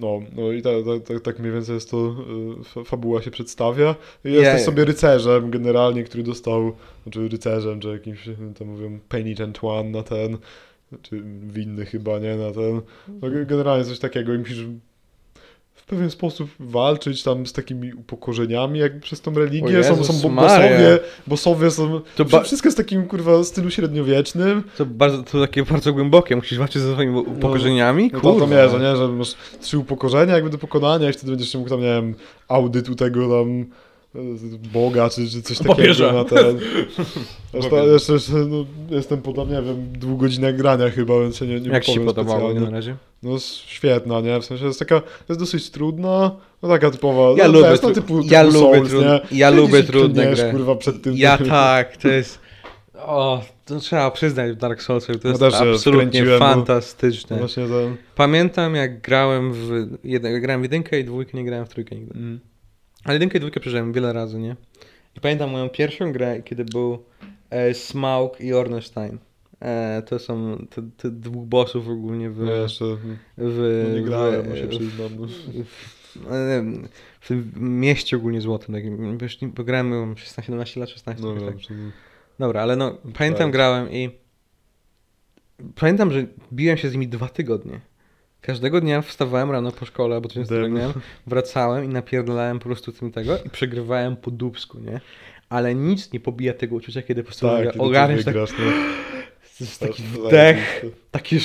no, 0.00 0.20
no 0.36 0.52
i 0.52 0.62
tak, 0.62 0.72
tak, 1.08 1.20
tak, 1.20 1.38
mniej 1.38 1.52
więcej 1.52 1.74
jest 1.74 1.90
to, 1.90 2.16
y, 2.60 2.64
fa- 2.64 2.84
fabuła 2.84 3.22
się 3.22 3.30
przedstawia. 3.30 3.94
I 4.24 4.32
jest 4.32 4.44
też 4.50 4.62
sobie 4.62 4.84
rycerzem 4.84 5.50
generalnie, 5.50 6.04
który 6.04 6.22
dostał, 6.22 6.72
znaczy 7.02 7.28
rycerzem, 7.28 7.80
czy 7.80 7.88
jakimś, 7.88 8.18
tam 8.58 8.68
mówią, 8.68 8.98
penitent 9.08 9.58
one 9.62 9.90
na 9.90 10.02
ten, 10.02 10.38
czy 11.02 11.22
winny 11.42 11.86
chyba, 11.86 12.18
nie? 12.18 12.36
Na 12.36 12.52
ten. 12.52 12.80
No, 13.22 13.28
ge- 13.28 13.46
generalnie 13.46 13.84
coś 13.84 13.98
takiego 13.98 14.34
i 14.34 14.38
musisz 14.38 14.66
pewien 15.88 16.10
sposób 16.10 16.50
walczyć 16.60 17.22
tam 17.22 17.46
z 17.46 17.52
takimi 17.52 17.94
upokorzeniami 17.94 18.78
jakby 18.78 19.00
przez 19.00 19.20
tą 19.20 19.34
religię. 19.34 19.84
Są, 19.84 19.90
Jezus 19.90 20.06
są 20.06 20.22
bo- 20.22 20.28
Maria. 20.34 20.58
bossowie, 20.68 20.98
bossowie 21.26 21.70
są... 21.70 22.00
To 22.16 22.24
ba- 22.24 22.42
Wszystko 22.42 22.66
jest 22.66 22.76
w 22.78 22.82
takim 22.82 23.06
kurwa 23.06 23.44
stylu 23.44 23.70
średniowiecznym. 23.70 24.62
To, 24.76 24.86
bardzo, 24.86 25.22
to 25.22 25.40
takie 25.40 25.62
bardzo 25.62 25.92
głębokie, 25.92 26.36
musisz 26.36 26.58
walczyć 26.58 26.82
ze 26.82 26.92
swoimi 26.92 27.18
upokorzeniami? 27.18 28.10
No 28.12 28.20
to, 28.20 28.34
to 28.38 28.46
mierze, 28.46 28.78
nie? 28.80 28.96
Że 28.96 29.08
masz 29.08 29.34
trzy 29.60 29.78
upokorzenia 29.78 30.34
jakby 30.34 30.50
do 30.50 30.58
pokonania 30.58 31.10
i 31.10 31.12
wtedy 31.12 31.32
będziesz 31.32 31.54
mógł 31.54 31.68
tam, 31.68 31.80
nie 31.80 31.86
wiem, 31.86 32.14
audyt 32.48 32.88
u 32.88 32.94
tego 32.94 33.28
tam 33.28 33.64
Boga, 34.72 35.10
czy, 35.10 35.30
czy 35.30 35.42
coś 35.42 35.58
takiego 35.58 35.74
Papieża. 35.74 36.12
na 36.12 36.24
ten. 36.24 36.58
Zresztą 37.52 37.76
jeszcze, 37.92 38.12
jeszcze 38.12 38.32
no, 38.32 38.64
jestem 38.90 39.22
po 39.22 39.32
tam, 39.32 39.50
nie 39.50 39.62
wiem, 39.62 39.92
dwóch 39.92 40.20
godzinach 40.20 40.56
grania 40.56 40.90
chyba, 40.90 41.20
więc 41.20 41.36
się 41.36 41.46
nie, 41.46 41.60
nie 41.60 41.68
Jak 41.70 41.84
ci 41.84 42.00
podobało 42.00 42.38
specjalnie. 42.38 42.60
na 42.60 42.70
razie? 42.70 42.96
No 43.22 43.30
jest 43.30 43.46
świetna, 43.56 44.20
nie? 44.20 44.40
W 44.40 44.44
sensie 44.44 44.64
jest 44.66 44.78
taka, 44.78 45.02
jest 45.28 45.40
dosyć 45.40 45.70
trudna, 45.70 46.30
no 46.62 46.68
taka 46.68 46.90
typowa, 46.90 47.42
Ja 47.42 47.46
no, 47.48 47.52
lubię 47.52 47.70
wiesz, 47.70 47.82
no, 47.82 47.88
tru- 47.88 47.94
typu, 47.94 48.20
ja 48.24 48.44
typu 48.44 48.58
lubię 48.60 48.76
Souls, 48.76 48.90
trud- 48.90 49.04
nie? 49.30 49.38
ja 49.38 49.50
lubię 49.50 49.82
trudne 49.82 50.26
gry. 50.34 50.50
kurwa, 50.50 50.74
przed 50.76 51.02
tym. 51.02 51.14
Ja 51.16 51.38
tak, 51.38 51.96
to 51.96 52.08
jest... 52.18 52.38
O, 52.94 53.42
to 53.64 53.80
trzeba 53.80 54.10
przyznać 54.10 54.52
w 54.52 54.56
Dark 54.56 54.82
Soulsach, 54.82 55.16
to 55.16 55.28
jest 55.28 55.40
też 55.40 55.54
się 55.54 55.70
absolutnie 55.70 56.24
fantastyczne. 56.38 57.38
Właśnie 57.38 57.66
ten... 57.66 57.96
Pamiętam 58.14 58.74
jak 58.74 59.00
grałem 59.00 59.52
w... 59.52 59.70
Jeden, 60.04 60.40
grałem 60.40 60.60
w 60.60 60.64
jedynkę 60.64 61.00
i 61.00 61.04
dwójkę, 61.04 61.38
nie 61.38 61.44
grałem 61.44 61.66
w 61.66 61.68
trójkę 61.68 61.96
nigdy. 61.96 62.14
Mm. 62.14 62.40
Ale 63.04 63.14
jedynkę 63.14 63.38
i 63.38 63.40
dwójkę 63.40 63.60
przeżyłem 63.60 63.92
wiele 63.92 64.12
razy, 64.12 64.38
nie? 64.38 64.56
I 65.16 65.20
pamiętam 65.20 65.50
moją 65.50 65.68
pierwszą 65.68 66.12
grę, 66.12 66.42
kiedy 66.42 66.64
był 66.64 67.04
e, 67.50 67.74
Smaug 67.74 68.40
i 68.40 68.52
Ornstein. 68.52 69.18
E, 69.60 70.02
to 70.06 70.18
są 70.18 70.66
te, 70.70 70.90
te 70.96 71.10
dwóch 71.10 71.46
bossów 71.46 71.88
ogólnie 71.88 72.30
w... 72.30 72.38
No 72.38 72.52
jeszcze 72.52 72.84
w, 73.38 73.84
no, 73.88 73.94
nie 73.94 74.02
grałem, 74.02 74.42
w, 74.42 74.48
muszę 74.48 74.66
w, 74.66 74.68
przyznam. 74.68 75.10
no. 75.18 75.26
w, 75.26 76.32
e, 76.32 76.64
w 77.20 77.28
tym 77.28 77.52
mieście 77.56 78.16
ogólnie 78.16 78.40
złotym. 78.40 78.74
Takim, 78.74 79.18
wiesz, 79.18 79.38
grałem 79.42 79.90
miałem 79.90 80.14
16-17 80.14 80.80
lat, 80.80 80.90
16 80.90 81.24
No, 81.24 81.34
tak. 81.40 81.54
Dobra, 82.38 82.62
ale 82.62 82.76
no, 82.76 82.98
pamiętam 83.14 83.50
grałem 83.50 83.92
i 83.92 84.10
pamiętam, 85.74 86.12
że 86.12 86.26
biłem 86.52 86.76
się 86.76 86.88
z 86.88 86.92
nimi 86.92 87.08
dwa 87.08 87.28
tygodnie. 87.28 87.80
Każdego 88.40 88.80
dnia 88.80 89.02
wstawałem 89.02 89.50
rano 89.50 89.72
po 89.72 89.86
szkole, 89.86 90.20
bo 90.20 90.28
to 90.28 90.40
miałem, 90.68 90.92
wracałem 91.26 91.84
i 91.84 91.88
napierdalałem 91.88 92.58
po 92.58 92.64
prostu 92.64 92.92
tym 92.92 93.12
tego 93.12 93.38
i 93.46 93.50
przegrywałem 93.50 94.16
po 94.16 94.30
dubsku, 94.30 94.78
nie? 94.80 95.00
Ale 95.48 95.74
nic 95.74 96.12
nie 96.12 96.20
pobija 96.20 96.54
tego 96.54 96.76
uczucia, 96.76 97.02
kiedy 97.02 97.22
po 97.22 97.26
prostu 97.26 97.46
Tak, 97.46 97.74
ogarniesz 97.78 98.24
tak, 98.24 98.34
wygrasz, 98.34 98.50
no. 98.58 98.64
to 99.58 99.64
jest 99.64 99.80
taki 99.80 100.02
Tak, 100.02 100.12
wdech. 100.12 100.84
Takie, 101.10 101.36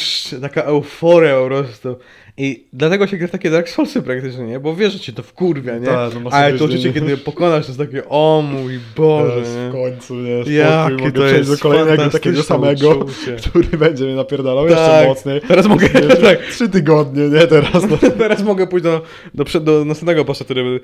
taka 0.42 0.62
euforia 0.62 1.36
po 1.42 1.48
prostu. 1.48 1.96
I 2.38 2.68
dlatego 2.74 3.08
się 3.08 3.18
gra 3.18 3.28
w 3.28 3.32
takie 3.32 3.50
Dark 3.50 3.70
Soulsy 3.70 4.02
praktycznie, 4.02 4.44
nie? 4.44 4.60
Bo 4.60 4.76
wiesz, 4.76 4.94
że 4.94 5.00
cię 5.00 5.14
to 5.14 5.24
wkurwia, 5.24 5.78
nie? 5.78 5.86
Tak, 5.88 6.14
no 6.24 6.30
Ale 6.30 6.58
to 6.58 6.66
uczucie, 6.66 6.88
nie- 6.88 6.94
kiedy 6.94 7.18
pokonasz, 7.18 7.66
to 7.66 7.72
jest 7.72 7.80
takie, 7.80 8.10
o 8.10 8.44
mój 8.52 8.80
Boże, 8.98 9.32
Teraz 9.36 9.50
w 9.50 9.66
nie? 9.66 9.72
końcu, 9.72 10.16
nie? 10.16 10.36
Spokój, 10.36 10.54
Jakie 10.56 10.96
mogę 10.96 11.12
to 11.12 11.26
jest 11.26 11.52
do 11.52 11.58
kolejnego 11.58 12.10
takiego 12.10 12.44
samego, 12.44 12.90
uczucie. 12.96 13.36
który 13.50 13.78
będzie 13.78 14.06
mnie 14.06 14.16
napierdalał 14.16 14.68
jeszcze 14.68 14.86
Tak. 14.86 15.08
mocniej. 15.08 15.42
Teraz 15.48 15.68
mogę, 15.68 15.86
Jeszcze 15.86 16.18
tak, 16.18 16.40
Trzy 16.46 16.70
tygodnie, 16.70 17.30
nie? 17.30 17.48
Teraz, 17.48 17.90
no. 17.90 17.98
teraz 18.20 18.44
mogę 18.44 18.68
pójść 18.68 18.84
do, 18.84 19.02
do, 19.34 19.60
do 19.60 19.86
następnego 19.86 20.26
bossa, 20.26 20.46
który 20.46 20.80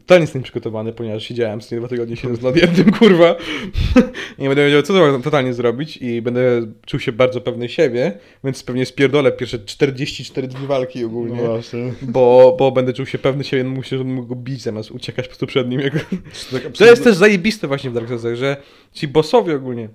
totalnie 0.00 0.22
jestem 0.22 0.42
przygotowany, 0.42 0.92
ponieważ 0.92 1.22
siedziałem 1.22 1.62
z 1.62 1.68
dwa 1.68 1.88
tygodnie 1.88 2.16
siedząc 2.16 2.42
nad 2.42 2.56
jednym, 2.56 2.92
kurwa. 2.92 3.36
I 4.38 4.42
nie 4.42 4.48
będę 4.48 4.64
wiedział, 4.66 4.82
co 4.82 4.92
to 4.94 5.18
totalnie 5.18 5.54
zrobić 5.54 5.96
i 5.96 6.22
będę 6.22 6.40
czuł 6.86 7.00
się 7.00 7.12
bardzo 7.12 7.40
pewny 7.40 7.68
siebie, 7.68 7.95
więc 8.44 8.62
pewnie 8.62 8.86
spierdolę 8.86 9.32
pierwsze 9.32 9.58
44 9.58 10.48
dni 10.48 10.66
walki 10.66 11.00
no 11.00 11.06
ogólnie. 11.06 11.42
właśnie. 11.42 11.92
Bo, 12.02 12.56
bo 12.58 12.72
będę 12.72 12.92
czuł 12.92 13.06
się 13.06 13.18
pewny 13.18 13.44
siebie, 13.44 13.64
no 13.64 14.04
mógł 14.04 14.26
go 14.28 14.34
bić 14.34 14.62
zamiast 14.62 14.90
uciekać 14.90 15.24
po 15.24 15.28
prostu 15.28 15.46
przed 15.46 15.68
nim. 15.68 15.80
Jak... 15.80 15.92
Tak 16.52 16.72
To 16.78 16.84
jest 16.84 17.04
też 17.04 17.16
zajebiste 17.16 17.68
właśnie 17.68 17.90
w 17.90 17.94
Dark 17.94 18.08
Soulsach, 18.08 18.34
że 18.34 18.56
ci 18.92 19.08
bossowie 19.08 19.56
ogólnie 19.56 19.88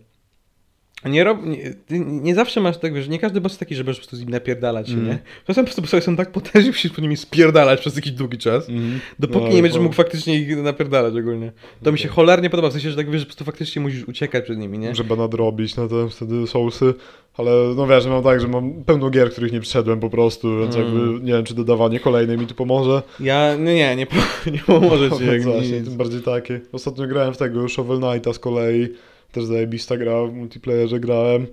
nie, 1.10 1.24
rob, 1.24 1.38
nie, 1.46 2.00
nie 2.00 2.36
zawsze 2.36 2.62
masz 2.62 2.78
tak, 2.78 3.02
że 3.04 3.10
nie 3.10 3.20
każdy 3.20 3.42
boss 3.42 3.52
jest 3.52 3.60
taki, 3.60 3.76
że 3.76 3.84
będziesz 3.84 4.00
po 4.00 4.02
prostu 4.02 4.16
z 4.16 4.20
nim 4.20 4.30
napierdalać 4.30 4.90
Mm. 4.90 5.06
nie? 5.08 5.20
Czasem 5.48 5.64
po 5.64 5.68
prostu 5.68 5.82
bossowie 5.82 6.02
są 6.02 6.16
tak 6.16 6.32
potężni, 6.32 6.62
że 6.62 6.68
musisz 6.68 6.92
po 6.92 7.02
nimi 7.02 7.18
spierdalać 7.18 7.80
przez 7.80 7.96
jakiś 7.96 8.12
długi 8.12 8.38
czas, 8.38 8.70
Mhm. 8.70 9.00
dopóki 9.20 9.46
No, 9.46 9.52
nie 9.54 9.62
będziesz 9.62 9.78
bo- 9.78 9.84
mógł 9.84 9.96
faktycznie 9.96 10.36
ich 10.40 10.58
napierdalać 10.58 11.14
ogólnie. 11.16 11.52
To 11.84 11.92
mi 11.92 12.00
się 12.00 12.08
cholernie 12.10 12.50
podoba, 12.50 12.70
w 12.70 12.72
sensie, 12.72 12.90
że 12.90 12.96
tak 12.96 13.12
wiesz, 13.12 13.20
że 13.22 13.26
po 13.26 13.30
prostu 13.30 13.46
faktycznie 13.46 13.82
musisz 13.82 14.08
uciekać 14.08 14.44
przed 14.44 14.58
nimi, 14.58 14.80
nie? 14.80 14.96
Żeby 14.96 15.18
nadrobić 15.18 15.76
na 15.76 15.88
te 15.88 16.10
wtedy 16.10 16.48
sousy. 16.48 16.94
Ale 17.38 17.52
no 17.76 17.88
wiesz, 17.88 18.06
mam 18.06 18.24
tak, 18.24 18.42
że 18.42 18.48
mam 18.48 18.84
pełno 18.84 19.10
gier, 19.10 19.32
których 19.32 19.52
nie 19.52 19.60
przeszedłem 19.62 20.00
po 20.00 20.10
prostu, 20.10 20.60
więc 20.60 20.76
Mm. 20.76 20.88
jakby 20.88 21.26
nie 21.26 21.34
wiem, 21.34 21.44
czy 21.44 21.54
dodawanie 21.56 22.00
kolejnej 22.00 22.38
mi 22.38 22.48
tu 22.48 22.56
pomoże. 22.56 23.02
Ja, 23.20 23.56
nie, 23.56 23.76
nie, 23.76 23.96
nie, 23.96 24.06
po- 24.08 24.16
nie 24.52 24.60
pomoże 24.60 25.12
ci 25.12 25.26
jak 25.32 25.42
Właśnie, 25.44 25.82
tym 25.82 25.98
bardziej 25.98 26.22
takie. 26.22 26.60
Ostatnio 26.72 27.08
grałem 27.08 27.34
w 27.34 27.38
tego 27.38 27.70
Shovel 27.70 28.00
Knighta 28.00 28.34
z 28.34 28.40
kolei. 28.40 28.88
Też 29.32 29.46
zajebista 29.46 29.98
gra, 29.98 30.26
w 30.26 30.34
multiplayerze 30.34 31.00
grałem. 31.00 31.48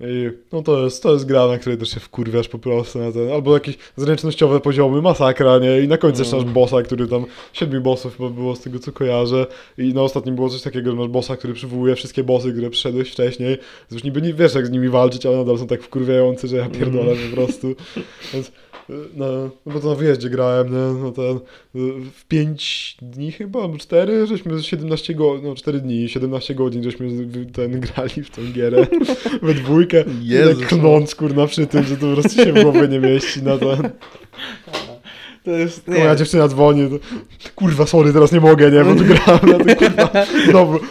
I 0.00 0.30
no 0.52 0.62
to 0.62 0.84
jest, 0.84 1.02
to 1.02 1.12
jest 1.12 1.24
gra, 1.26 1.46
na 1.46 1.58
której 1.58 1.78
też 1.78 1.88
się 1.88 2.00
wkurwiasz 2.00 2.48
po 2.48 2.58
prostu 2.58 2.98
na 2.98 3.12
ten, 3.12 3.32
albo 3.32 3.54
jakieś 3.54 3.78
zręcznościowe 3.96 4.60
poziomy, 4.60 5.02
masakra, 5.02 5.58
nie? 5.58 5.80
I 5.80 5.88
na 5.88 5.98
końcu 5.98 6.18
jeszcze 6.22 6.36
Mm. 6.36 6.46
masz 6.46 6.54
bossa, 6.54 6.82
który 6.82 7.06
tam, 7.08 7.24
siedmiu 7.52 7.80
bossów 7.80 8.16
chyba 8.16 8.28
było 8.28 8.56
z 8.56 8.60
tego 8.60 8.78
co 8.78 8.92
kojarzę. 8.92 9.46
I 9.78 9.94
na 9.94 10.02
ostatnim 10.02 10.34
było 10.34 10.48
coś 10.50 10.62
takiego, 10.62 10.90
że 10.90 10.96
masz 10.96 11.08
bossa, 11.08 11.36
który 11.36 11.54
przywołuje 11.54 11.94
wszystkie 11.96 12.24
bossy, 12.24 12.52
które 12.52 12.70
przyszedłeś 12.70 13.10
wcześniej. 13.10 13.58
Już 13.90 14.04
niby 14.04 14.22
nie 14.22 14.34
wiesz 14.34 14.54
jak 14.54 14.66
z 14.66 14.70
nimi 14.70 14.88
walczyć, 14.88 15.26
ale 15.26 15.36
nadal 15.36 15.58
są 15.58 15.66
tak 15.66 15.82
wkurwiający, 15.82 16.48
że 16.48 16.56
ja 16.56 16.68
pierdolę 16.68 17.12
Mm. 17.12 17.30
po 17.30 17.36
prostu. 17.36 17.74
Więc 18.34 18.52
no, 19.16 19.26
no 19.66 19.72
bo 19.72 19.80
to 19.80 19.88
na 19.88 19.94
wyjeździe 19.94 20.30
grałem, 20.30 20.72
nie? 20.72 21.02
No 21.02 21.12
ten, 21.12 21.38
w 22.12 22.24
5 22.28 22.96
dni 23.02 23.32
chyba, 23.32 23.62
albo 23.62 23.78
4, 23.78 24.26
żeśmy 24.26 24.62
17 24.62 25.14
godzin, 25.14 25.46
no 25.48 25.54
4 25.54 25.80
dni, 25.80 26.08
17 26.08 26.54
godzin, 26.54 26.82
żeśmy 26.84 27.08
ten 27.52 27.80
grali 27.80 28.22
w 28.22 28.30
tą 28.30 28.42
gierę 28.52 28.86
we 29.42 29.54
dwójkę. 29.54 29.83
Jezus, 30.22 30.58
tak 30.60 30.68
klnąc 30.68 31.14
kurna 31.14 31.46
przy 31.46 31.66
tym, 31.66 31.84
że 31.84 31.96
to 31.96 32.06
po 32.14 32.20
prostu 32.20 32.44
się 32.44 32.52
w 32.52 32.62
głowie 32.62 32.88
nie 32.88 33.00
mieści 33.00 33.42
na 33.42 33.58
ten. 33.58 33.90
To 35.44 35.50
jest, 35.50 35.88
Moja 35.88 36.16
dziewczyna 36.16 36.48
dzwoni, 36.48 36.90
to, 36.90 36.96
kurwa 37.54 37.86
sorry, 37.86 38.12
teraz 38.12 38.32
nie 38.32 38.40
mogę, 38.40 38.70
nie, 38.70 38.84
bo 38.84 38.94
tu 38.94 39.04
na 39.46 39.64
tym 39.64 39.76
kurwa, 39.76 40.08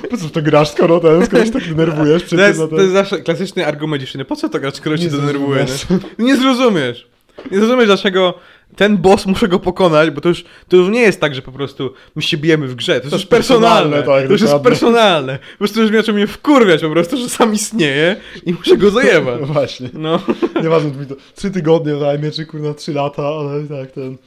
po 0.10 0.18
co 0.18 0.30
to 0.30 0.42
grasz, 0.42 0.70
skoro 0.70 1.00
ten, 1.00 1.26
skoro 1.26 1.46
się 1.46 1.52
tak 1.52 1.64
denerwujesz 1.64 2.24
To 2.24 2.36
jest, 2.36 2.60
na 2.60 2.68
to 2.68 2.82
jest 2.82 2.94
zawsze 2.94 3.20
klasyczny 3.20 3.68
argument 3.68 4.02
dziewczyny. 4.02 4.26
Po 4.26 4.36
co 4.36 4.50
to 4.50 4.60
grać, 4.60 4.76
skoro 4.76 4.98
cię 4.98 5.04
Nie 5.04 5.10
to 5.10 5.18
denerwuje? 5.18 5.68
zrozumiesz. 5.68 6.04
Nie? 6.20 6.26
nie 6.26 6.36
zrozumiesz. 6.38 7.08
Nie 7.52 7.58
zrozumiesz, 7.60 7.86
dlaczego 7.86 8.34
ten 8.76 8.98
boss 8.98 9.26
muszę 9.34 9.48
go 9.48 9.60
pokonać, 9.60 10.10
bo 10.12 10.22
to 10.22 10.30
już, 10.30 10.44
to 10.68 10.78
już 10.78 10.90
nie 10.90 11.02
jest 11.02 11.22
tak, 11.22 11.36
że 11.36 11.42
po 11.42 11.52
prostu 11.52 11.94
my 12.16 12.22
się 12.22 12.38
bijemy 12.38 12.68
w 12.68 12.76
grze. 12.76 13.00
To, 13.00 13.06
jest 13.06 13.14
już 13.14 13.26
personalne. 13.26 13.98
personalne, 13.98 14.22
tak, 14.22 14.28
to 14.28 14.34
już 14.34 14.42
jest 14.42 14.56
personalne. 14.56 15.40
Po 15.52 15.58
prostu 15.58 15.82
już 15.82 15.92
zaczął 15.92 16.16
mnie 16.16 16.28
wkurwiać 16.28 16.82
po 16.82 16.90
prostu, 16.90 17.18
że 17.18 17.30
sam 17.30 17.54
istnieje 17.54 18.16
i 18.46 18.54
muszę 18.54 18.78
go 18.78 18.92
zajebać. 19.02 19.42
No 19.42 19.48
właśnie. 19.48 19.90
No. 19.94 20.20
Nieważne, 20.64 20.92
mi 20.92 21.06
to 21.06 21.16
3 21.36 21.52
tygodnie 21.52 21.96
zajmie, 21.96 22.32
czy 22.32 22.46
kurna 22.46 22.74
3 22.74 22.94
lata, 22.94 23.24
ale 23.24 23.64
tak 23.64 23.92
ten. 23.92 24.18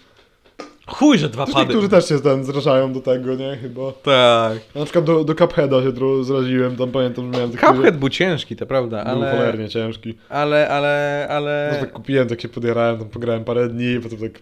Chuj, 0.86 1.18
że 1.18 1.28
dwa 1.28 1.44
Też 1.46 1.54
pady. 1.54 1.66
niektórzy 1.66 1.88
też 1.88 2.08
się 2.08 2.20
ten 2.20 2.44
zrażają 2.44 2.92
do 2.92 3.00
tego, 3.00 3.34
nie? 3.34 3.56
Chyba. 3.62 3.92
Tak. 4.02 4.58
Ja 4.74 4.78
na 4.80 4.84
przykład 4.84 5.04
do, 5.04 5.24
do 5.24 5.34
Cupheada 5.34 5.82
się 5.82 5.92
trochę 5.92 6.24
zraziłem, 6.24 6.76
tam 6.76 6.90
pamiętam, 6.90 7.24
że 7.24 7.30
miałem 7.38 7.50
taki... 7.52 7.66
Cuphead 7.66 7.96
był 7.96 8.08
ciężki, 8.08 8.56
to 8.56 8.66
prawda, 8.66 9.04
Był 9.04 9.12
ale... 9.22 9.30
cholernie 9.30 9.68
ciężki. 9.68 10.14
Ale, 10.28 10.68
ale, 10.68 11.26
ale... 11.30 11.70
No 11.74 11.80
tak 11.80 11.92
kupiłem, 11.92 12.28
tak 12.28 12.40
się 12.40 12.48
podjarałem, 12.48 12.98
tam 12.98 13.08
pograłem 13.08 13.44
parę 13.44 13.68
dni, 13.68 14.00
potem 14.02 14.18
tak... 14.18 14.40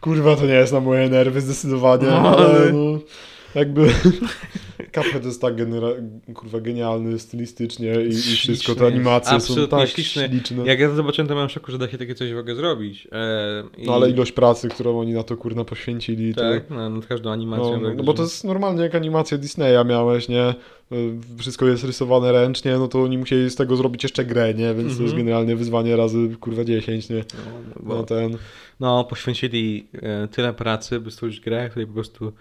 Kurwa, 0.00 0.36
to 0.36 0.46
nie 0.46 0.54
jest 0.54 0.72
na 0.72 0.80
moje 0.80 1.08
nerwy 1.08 1.40
zdecydowanie, 1.40 2.06
No, 2.06 2.36
ale 2.36 2.46
ale- 2.46 2.72
no... 2.72 2.98
Jakby... 3.54 3.86
Cuphead 4.94 5.24
jest 5.24 5.40
tak 5.40 5.56
genera... 5.56 5.88
kurwa 6.34 6.60
genialny 6.60 7.18
stylistycznie 7.18 7.94
i, 8.04 8.08
i 8.08 8.12
wszystko, 8.36 8.74
te 8.74 8.86
animacje 8.86 9.40
są 9.40 9.66
tak 9.68 9.88
śliczny. 9.88 10.28
śliczne. 10.28 10.66
Jak 10.66 10.80
ja 10.80 10.88
to 10.88 10.94
zobaczyłem, 10.94 11.28
to 11.28 11.34
miałem 11.34 11.48
szoku, 11.48 11.72
że 11.72 11.78
da 11.78 11.88
się 11.88 11.98
takie 11.98 12.14
coś 12.14 12.32
w 12.32 12.38
ogóle 12.38 12.54
zrobić. 12.54 13.08
E, 13.12 13.62
i- 13.78 13.86
No 13.86 13.94
ale 13.94 14.10
ilość 14.10 14.32
pracy, 14.32 14.68
którą 14.68 15.00
oni 15.00 15.12
na 15.12 15.22
to 15.22 15.36
kurna 15.36 15.64
poświęcili, 15.64 16.34
to... 16.34 16.40
Tak, 16.40 16.70
no, 16.70 16.90
nad 16.90 17.06
każdą 17.06 17.30
animacją. 17.30 17.80
No, 17.80 17.94
no 17.94 18.02
bo 18.04 18.14
to 18.14 18.22
jest 18.22 18.44
normalnie 18.44 18.82
jak 18.82 18.94
animację 18.94 19.38
Disneya 19.38 19.84
miałeś, 19.86 20.28
nie? 20.28 20.54
Y, 20.92 21.18
Wszystko 21.38 21.66
jest 21.66 21.84
rysowane 21.84 22.32
ręcznie, 22.32 22.72
no 22.78 22.88
to 22.88 23.02
oni 23.02 23.18
musieli 23.18 23.50
z 23.50 23.56
tego 23.56 23.76
zrobić 23.76 24.02
jeszcze 24.02 24.24
grę, 24.24 24.54
nie? 24.54 24.74
Więc 24.74 24.76
to 24.96 25.02
jest 25.02 25.12
Mhm. 25.14 25.16
generalnie 25.18 25.56
wyzwanie 25.56 25.96
razy 25.96 26.28
kurwa 26.40 26.64
10, 26.64 27.08
nie? 27.08 27.16
No, 27.16 27.82
bo, 27.82 27.94
No 27.94 28.02
ten... 28.02 28.36
no, 28.80 29.04
poświęcili 29.04 29.86
e, 30.02 30.28
tyle 30.28 30.52
pracy, 30.52 31.00
by 31.00 31.10
stworzyć 31.10 31.40
grę, 31.40 31.68
której 31.70 31.86
po 31.86 31.92
prostu 31.94 32.32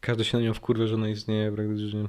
każdy 0.00 0.24
się 0.24 0.38
na 0.38 0.44
nią 0.44 0.54
wkurwia, 0.54 0.86
że 0.86 0.94
ona 0.94 1.08
istnieje 1.08 1.52
praktycznie. 1.52 2.04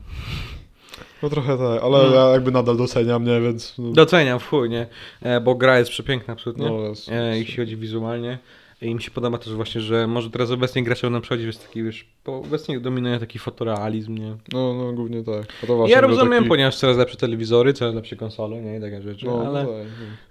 No 1.23 1.29
trochę 1.29 1.57
tak, 1.57 1.83
ale 1.83 1.97
No. 2.09 2.15
ja 2.15 2.29
jakby 2.31 2.51
nadal 2.51 2.77
doceniam, 2.77 3.23
nie? 3.25 3.41
Więc... 3.41 3.75
No, 3.77 3.91
Doceniam 3.91 4.39
w 4.39 4.47
chuj, 4.47 4.69
nie? 4.69 4.87
E, 5.21 5.41
bo 5.41 5.55
gra 5.55 5.79
jest 5.79 5.91
przepiękna 5.91 6.33
absolutnie, 6.33 6.69
no, 6.69 6.79
jest, 6.79 7.09
e, 7.09 7.37
jeśli 7.37 7.55
chodzi 7.57 7.77
wizualnie. 7.77 8.37
I 8.81 8.95
mi 8.95 9.01
się 9.01 9.11
podoba 9.11 9.37
też 9.37 9.53
właśnie, 9.53 9.81
że 9.81 10.07
może 10.07 10.29
teraz 10.29 10.51
obecnie 10.51 10.83
gracze 10.83 11.09
nam 11.09 11.21
przechodzi, 11.21 11.45
jest 11.45 11.67
taki, 11.67 11.83
wiesz, 11.83 12.05
bo 12.25 12.37
obecnie 12.37 12.79
dominuje 12.79 13.19
taki 13.19 13.39
fotorealizm, 13.39 14.17
nie? 14.17 14.35
No, 14.53 14.73
no 14.73 14.93
głównie 14.93 15.23
tak. 15.23 15.45
Ja 15.87 16.01
rozumiem, 16.01 16.37
taki... 16.37 16.49
ponieważ 16.49 16.75
coraz 16.75 16.97
lepsze 16.97 17.17
telewizory, 17.17 17.73
coraz 17.73 17.95
lepsze 17.95 18.15
konsole, 18.15 18.61
nie? 18.61 18.77
I 18.77 18.81
takie 18.81 19.01
rzeczy, 19.01 19.25
No, 19.25 19.43
ale... 19.47 19.59
tak, 19.65 19.69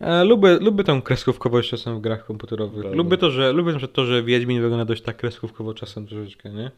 no. 0.01 0.07
E, 0.07 0.25
lubię, 0.25 0.59
lubię 0.61 0.85
tą 0.85 1.03
kreskówkowość 1.03 1.71
czasem 1.71 1.97
w 1.99 2.01
grach 2.01 2.27
komputerowych. 2.27 2.81
Prawda. 2.81 2.97
Lubię 2.97 3.17
to, 3.17 3.31
że 3.31 3.53
lubię 3.53 3.73
na 3.73 3.89
to, 3.89 4.05
że 4.05 4.23
Wiedźmin 4.23 4.63
wygląda 4.63 4.85
dość 4.85 5.03
tak 5.03 5.17
kreskówkowo 5.17 5.75
czasem 5.75 6.07
troszeczkę, 6.07 6.51
nie? 6.51 6.71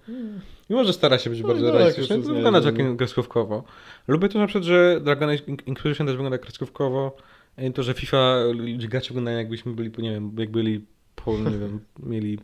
Mimo, 0.71 0.85
że 0.85 0.93
stara 0.93 1.19
się 1.19 1.31
być 1.31 1.41
No 1.41 1.49
bardzo 1.49 1.67
tak, 1.67 1.75
realistyczny, 1.75 2.23
to 2.23 2.35
wygląda 2.35 2.59
nie- 2.59 2.65
tak 2.65 2.97
kreskówkowo. 2.97 3.65
Lubię 4.09 4.29
to 4.29 4.39
na 4.39 4.47
przykład, 4.47 4.65
że 4.65 5.01
Dragon 5.05 5.29
Age 5.31 5.43
In- 5.47 5.57
Inquisition 5.67 6.07
też 6.07 6.17
wygląda 6.17 6.39
kreskówkowo. 6.39 7.17
I 7.59 7.73
to, 7.73 7.83
że 7.83 7.95
FIFA 7.95 8.37
gracze 8.79 9.09
wyglądają 9.09 9.39
jakbyśmy 9.39 9.73
byli, 9.73 9.91
nie 9.99 10.11
wiem, 10.11 10.33
jak 10.39 10.51
byli 10.51 10.85
po, 11.25 11.39
nie 11.39 11.59
wiem, 11.59 11.81
mieli 12.03 12.39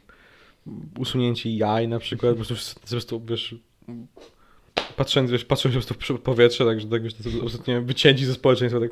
usunięci 0.99 1.57
jaj 1.57 1.89
na 1.89 1.99
przykład, 1.99 2.37
po 2.37 2.45
prostu, 2.45 2.81
po 2.81 2.87
prostu 2.89 3.23
wiesz, 3.27 3.55
patrząc, 4.97 5.31
wiesz, 5.31 5.45
patrząc 5.45 5.87
po 5.87 5.95
prostu 5.95 6.17
w 6.17 6.21
powietrze, 6.21 6.65
tak, 6.65 6.81
że 6.81 6.87
tak 6.87 7.03
wiesz, 7.03 7.15
ostatnio 7.45 7.83
wycięci 7.83 8.25
ze 8.25 8.35
społeczeństwa, 8.35 8.81
tak, 8.81 8.91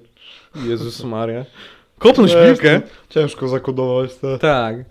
Jezus 0.69 1.05
Maria. 1.15 1.45
Kopnąć 1.99 2.33
Nie, 2.35 2.47
piłkę? 2.47 2.81
Ciężko 3.09 3.49
zakodować 3.49 4.15
te 4.15 4.39
Tak. 4.39 4.77
e, 4.77 4.85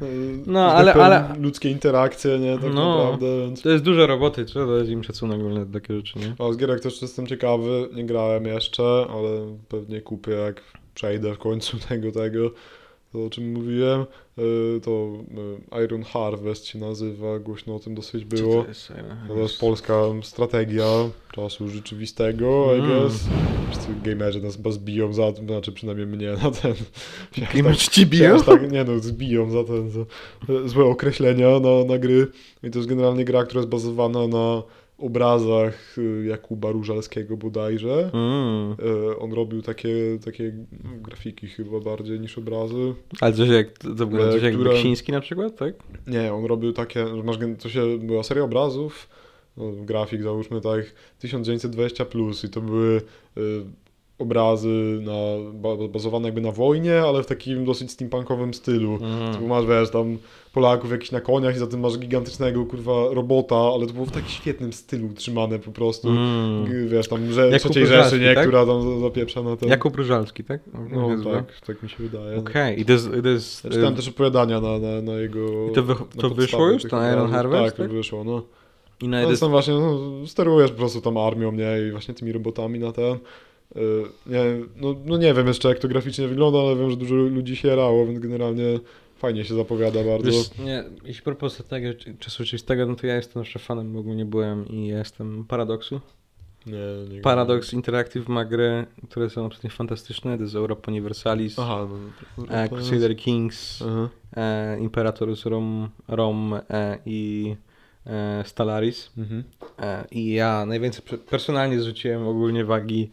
No, 0.45 0.73
ale- 0.73 0.93
tak 0.93 1.01
powiem, 1.03 1.11
ale- 1.23 1.39
ludzkie 1.41 1.69
interakcje, 1.69 2.39
nie? 2.39 2.57
Tak 2.59 2.73
No. 2.73 2.97
naprawdę, 2.97 3.25
więc... 3.41 3.61
To 3.61 3.69
jest 3.69 3.83
dużo 3.83 4.07
roboty, 4.07 4.45
trzeba 4.45 4.77
dać 4.77 4.89
im 4.89 5.03
szacunek 5.03 5.39
ogólnie 5.39 5.59
na 5.59 5.65
takie 5.73 5.95
rzeczy, 5.95 6.19
nie? 6.19 6.35
A 6.49 6.53
z 6.53 6.57
gierek 6.57 6.81
też 6.81 7.01
jestem 7.01 7.27
ciekawy, 7.27 7.89
nie 7.93 8.05
grałem 8.05 8.45
jeszcze, 8.45 8.83
ale 9.09 9.57
pewnie 9.69 10.01
kupię 10.01 10.31
jak 10.31 10.61
przejdę 10.95 11.33
w 11.33 11.37
końcu 11.37 11.77
tego, 11.89 12.11
tego, 12.11 12.51
to 13.15 13.25
o 13.25 13.29
czym 13.29 13.51
mówiłem, 13.53 14.05
y, 14.37 14.81
to 14.81 15.09
y, 15.79 15.83
Iron 15.83 16.03
Harvest 16.03 16.65
się 16.65 16.79
nazywa, 16.79 17.39
głośno 17.39 17.75
o 17.75 17.79
tym 17.79 17.95
dosyć 17.95 18.25
było. 18.25 18.63
To 18.63 18.67
jest? 18.69 18.93
To 19.27 19.33
jest 19.37 19.59
polska 19.59 19.93
strategia 20.23 20.85
czasu 21.31 21.67
rzeczywistego, 21.69 22.75
I 22.75 22.79
Mm. 22.79 22.89
guess. 23.01 23.23
Wszyscy 23.71 23.87
gamerzy 24.03 24.41
nas 24.41 24.55
chyba 24.55 24.71
zbiją 24.71 25.13
za 25.13 25.31
to, 25.31 25.41
znaczy 25.43 25.71
przynajmniej 25.71 26.07
mnie 26.07 26.31
na 26.43 26.51
ten. 26.51 26.73
Gamerzy 27.55 27.89
ci 27.89 28.05
biją? 28.05 28.41
Tak, 28.43 28.71
nie 28.71 28.83
no, 28.83 28.99
zbiją 28.99 29.51
za 29.51 29.63
ten, 29.63 29.89
za 29.91 29.99
e, 29.99 30.69
złe 30.69 30.85
określenia 30.85 31.59
na, 31.59 31.83
na 31.93 31.97
gry. 31.97 32.27
I 32.63 32.69
to 32.71 32.79
jest 32.79 32.89
generalnie 32.89 33.25
gra, 33.25 33.43
która 33.43 33.59
jest 33.59 33.69
bazowana 33.69 34.27
na 34.27 34.63
obrazach 34.97 35.97
y, 35.97 36.25
Jakuba 36.25 36.71
Różalskiego 36.71 37.37
bodajże. 37.37 38.11
Mm. 38.13 38.75
E, 39.11 39.17
On 39.17 39.33
robił 39.33 39.61
takie, 39.61 39.93
takie 40.25 40.53
grafiki 41.01 41.47
chyba 41.47 41.79
bardziej 41.79 42.19
niż 42.19 42.37
obrazy. 42.37 42.93
Ale 43.21 43.33
coś 43.33 43.49
jak, 43.49 43.77
to 43.77 43.89
wygląda 43.89 44.31
coś 44.31 44.43
jak 44.43 44.53
które- 44.53 44.71
Beksiński 44.71 45.11
na 45.11 45.21
przykład, 45.21 45.55
tak? 45.55 45.73
Nie, 46.07 46.33
on 46.33 46.45
robił 46.45 46.73
takie, 46.73 47.05
masz, 47.23 47.37
to 47.59 47.69
się, 47.69 47.97
była 47.99 48.23
seria 48.23 48.43
obrazów, 48.43 49.09
no, 49.57 49.71
grafik 49.71 50.23
załóżmy 50.23 50.61
tak, 50.61 50.93
1920 51.19 52.05
plus 52.05 52.43
i 52.43 52.49
to 52.49 52.61
były 52.61 53.01
y, 53.37 53.41
obrazy 54.19 54.99
na, 55.01 55.11
ba, 55.53 55.69
bazowane 55.89 56.27
jakby 56.27 56.41
na 56.41 56.51
wojnie, 56.51 56.99
ale 57.01 57.23
w 57.23 57.25
takim 57.25 57.65
dosyć 57.65 57.91
steampunkowym 57.91 58.53
stylu. 58.53 58.97
Bo 58.99 59.05
Mm. 59.05 59.47
masz, 59.47 59.65
wiesz, 59.65 59.89
tam 59.89 60.17
Polaków 60.53 60.91
jakiś 60.91 61.11
na 61.11 61.21
koniach 61.21 61.55
i 61.55 61.59
za 61.59 61.67
tym 61.67 61.79
masz 61.79 61.97
gigantycznego, 61.97 62.65
kurwa, 62.65 62.93
robota, 63.13 63.55
ale 63.55 63.87
to 63.87 63.93
było 63.93 64.05
w 64.05 64.11
takim 64.11 64.29
świetnym 64.29 64.73
stylu 64.73 65.09
trzymane 65.15 65.59
po 65.59 65.71
prostu. 65.71 66.09
Mm. 66.09 66.87
Wiesz, 66.89 67.07
tam 67.07 67.31
że, 67.31 67.41
Jakub 67.49 67.59
trzeciej 67.59 67.87
Rzeszy, 67.87 68.19
nie? 68.19 68.35
tak? 68.35 68.43
Która 68.47 68.65
tam 68.65 68.81
za- 68.81 68.99
zapieprza 68.99 69.41
na 69.43 69.55
ten... 69.57 69.69
Jakub 69.69 69.95
Różalski, 69.95 70.43
tak? 70.43 70.61
No 70.91 71.09
tak, 71.33 71.59
tak 71.65 71.83
mi 71.83 71.89
się 71.89 71.95
wydaje. 71.99 72.37
Okej, 72.37 72.81
i 72.81 72.85
to 72.85 72.91
jest... 72.91 73.63
Ja 73.63 73.69
czytałem 73.69 73.95
też 73.95 74.07
opowiadania 74.07 74.61
na, 74.61 74.79
na, 74.79 75.01
na 75.01 75.13
jego... 75.13 75.69
I 75.71 75.73
to 75.73 75.83
wy- 75.83 75.95
to 76.21 76.29
wyszło 76.29 76.67
już, 76.71 76.83
to 76.83 77.11
Iron. 77.13 77.31
Harvest, 77.31 77.63
Tak, 77.65 77.85
tak? 77.85 77.91
wyszło, 77.95 78.23
no. 78.23 78.41
I 79.01 79.07
na 79.07 79.21
No, 79.21 79.29
jest... 79.29 79.41
tam 79.41 79.51
właśnie, 79.51 79.73
no, 79.73 79.99
sterujesz 80.27 80.71
po 80.71 80.77
prostu 80.77 81.01
tam 81.01 81.17
armią, 81.17 81.51
nie? 81.51 81.87
I 81.87 81.91
właśnie 81.91 82.13
tymi 82.13 82.31
robotami 82.31 82.79
na 82.79 82.91
ten. 82.91 83.17
Nie, 84.25 84.43
no, 84.75 84.95
no 85.05 85.17
nie 85.17 85.33
wiem 85.33 85.47
jeszcze 85.47 85.69
jak 85.69 85.79
to 85.79 85.87
graficznie 85.87 86.27
wygląda, 86.27 86.59
ale 86.59 86.75
wiem, 86.75 86.89
że 86.91 86.97
dużo 86.97 87.15
ludzi 87.15 87.55
się 87.55 87.67
jarało, 87.67 88.05
więc 88.05 88.19
generalnie 88.19 88.79
fajnie 89.17 89.45
się 89.45 89.55
zapowiada 89.55 90.03
bardzo. 90.03 90.31
Wiesz, 90.31 90.57
nie, 90.57 90.83
jeśli 91.05 91.23
propos 91.23 91.57
tego 91.69 91.87
czasu 92.19 92.43
rzeczywistego, 92.43 92.85
no 92.85 92.95
to 92.95 93.07
ja 93.07 93.15
jestem 93.15 93.43
zawsze 93.43 93.59
fanem, 93.59 93.97
ogólnie 93.97 94.25
byłem 94.25 94.67
i 94.67 94.87
jestem 94.87 95.45
Paradoksu. 95.47 96.01
Nie, 96.65 97.15
nie 97.15 97.21
Paradox 97.21 97.73
Interactive 97.73 98.27
ma 98.29 98.45
gry, 98.45 98.85
które 99.09 99.29
są 99.29 99.45
absolutnie 99.45 99.69
fantastyczne, 99.69 100.37
to 100.37 100.43
jest 100.43 100.55
Europa 100.55 100.91
Universalis, 100.91 101.59
Aha, 101.59 101.87
no. 102.37 102.47
e, 102.49 102.69
Crusader 102.69 103.15
Kings, 103.17 103.81
Aha. 103.81 104.09
e, 104.37 104.79
Imperatorus 104.79 105.45
Rom, 105.45 105.89
Rom 106.07 106.53
e, 106.69 106.97
i 107.05 107.55
e, 108.05 108.43
Stellaris. 108.45 109.11
Mhm. 109.17 109.43
E, 109.81 110.05
I 110.11 110.33
ja 110.33 110.65
najwięcej 110.65 111.05
pe- 111.05 111.17
personalnie 111.17 111.79
zrzuciłem 111.79 112.27
ogólnie 112.27 112.65
wagi 112.65 113.11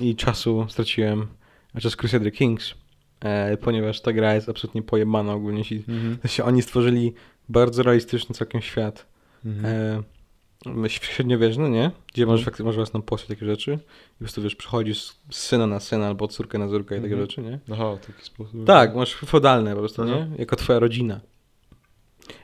i 0.00 0.16
czasu 0.16 0.66
straciłem 0.68 1.26
podczas 1.72 1.96
Crusader 1.96 2.32
Kings, 2.32 2.74
e, 3.20 3.56
ponieważ 3.56 4.00
ta 4.00 4.12
gra 4.12 4.34
jest 4.34 4.48
absolutnie 4.48 4.82
pojebana 4.82 5.32
ogólnie. 5.32 5.62
Mhm. 5.88 6.18
oni 6.44 6.62
stworzyli 6.62 7.12
bardzo 7.48 7.82
realistyczny 7.82 8.34
całkiem 8.34 8.60
świat. 8.62 9.06
Mhm. 9.44 9.66
E, 9.66 10.84
ś- 10.84 11.00
średniowieczny, 11.02 11.70
nie? 11.70 11.90
Gdzie 12.14 12.26
masz, 12.26 12.40
Mhm. 12.46 12.66
masz 12.66 12.76
własną 12.76 13.02
postać, 13.02 13.28
takie 13.28 13.46
rzeczy. 13.46 13.72
I 13.72 13.78
po 14.12 14.18
prostu 14.18 14.42
wiesz, 14.42 14.54
przechodzisz 14.56 15.02
z 15.02 15.14
syna 15.30 15.66
na 15.66 15.80
syna 15.80 16.06
albo 16.06 16.24
od 16.24 16.32
córkę 16.32 16.58
na 16.58 16.68
córkę 16.68 16.94
i 16.98 17.00
takie 17.00 17.12
Mhm. 17.14 17.20
rzeczy, 17.30 17.42
nie? 17.42 17.58
Aha, 17.72 17.96
w 18.02 18.06
taki 18.06 18.24
sposób. 18.24 18.66
Tak, 18.66 18.94
masz 18.96 19.14
feudalne 19.14 19.72
po 19.72 19.78
prostu, 19.78 20.04
nie? 20.04 20.26
Jako 20.38 20.56
twoja 20.56 20.78
rodzina. 20.78 21.20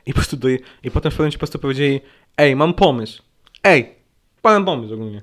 I 0.05 0.13
po 0.13 0.19
prostu 0.19 0.37
do, 0.37 0.49
i 0.49 0.59
potem 0.59 0.91
w 0.91 0.91
pewnym 0.93 1.17
momencie 1.17 1.37
po 1.37 1.39
prostu 1.39 1.59
powiedzieli, 1.59 2.01
ej, 2.37 2.55
mam 2.55 2.73
pomysł. 2.73 3.23
Ej, 3.63 3.95
mam 4.43 4.65
pomysł 4.65 4.93
ogólnie. 4.93 5.21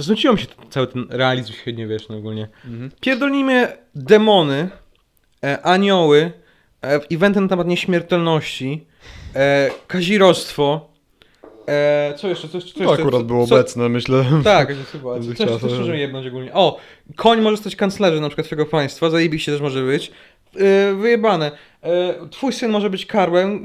Znuciło 0.00 0.34
mi 0.34 0.40
się 0.40 0.46
cały 0.70 0.86
ten 0.86 1.06
realizm 1.10 1.52
średniowieczny 1.52 2.16
ogólnie. 2.16 2.48
Mhm. 2.64 2.90
Pierdolnijmy 3.00 3.76
demony, 3.94 4.68
e, 5.44 5.62
anioły, 5.62 6.32
e, 6.84 7.00
eventy 7.12 7.40
na 7.40 7.48
temat 7.48 7.66
nieśmiertelności, 7.66 8.86
e, 9.36 9.70
kazirostwo, 9.86 10.90
e, 11.68 12.14
co 12.16 12.28
jeszcze? 12.28 12.48
Co, 12.48 12.60
co 12.60 12.74
To 12.74 12.80
jeszcze? 12.84 13.02
akurat 13.02 13.20
co, 13.20 13.24
było 13.26 13.46
co, 13.46 13.54
obecne, 13.54 13.88
myślę. 13.88 14.24
tak. 14.44 14.68
Tych 15.28 15.38
Coś, 15.38 15.60
coś 15.60 15.72
możemy 15.72 15.98
jebnąć 15.98 16.26
ogólnie. 16.26 16.52
O, 16.52 16.78
koń 17.16 17.40
może 17.40 17.56
stać 17.56 17.76
kanclerzem 17.76 18.20
na 18.20 18.28
przykład 18.28 18.46
twojego 18.46 18.66
państwa, 18.70 19.10
zajebiście 19.10 19.52
też 19.52 19.60
może 19.60 19.82
być. 19.82 20.12
Yy, 20.54 20.96
wyjebane. 20.96 21.50
Yy, 21.82 22.28
twój 22.30 22.52
syn 22.52 22.70
może 22.70 22.90
być 22.90 23.06
karłem, 23.06 23.60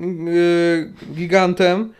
gigantem. 1.13 1.93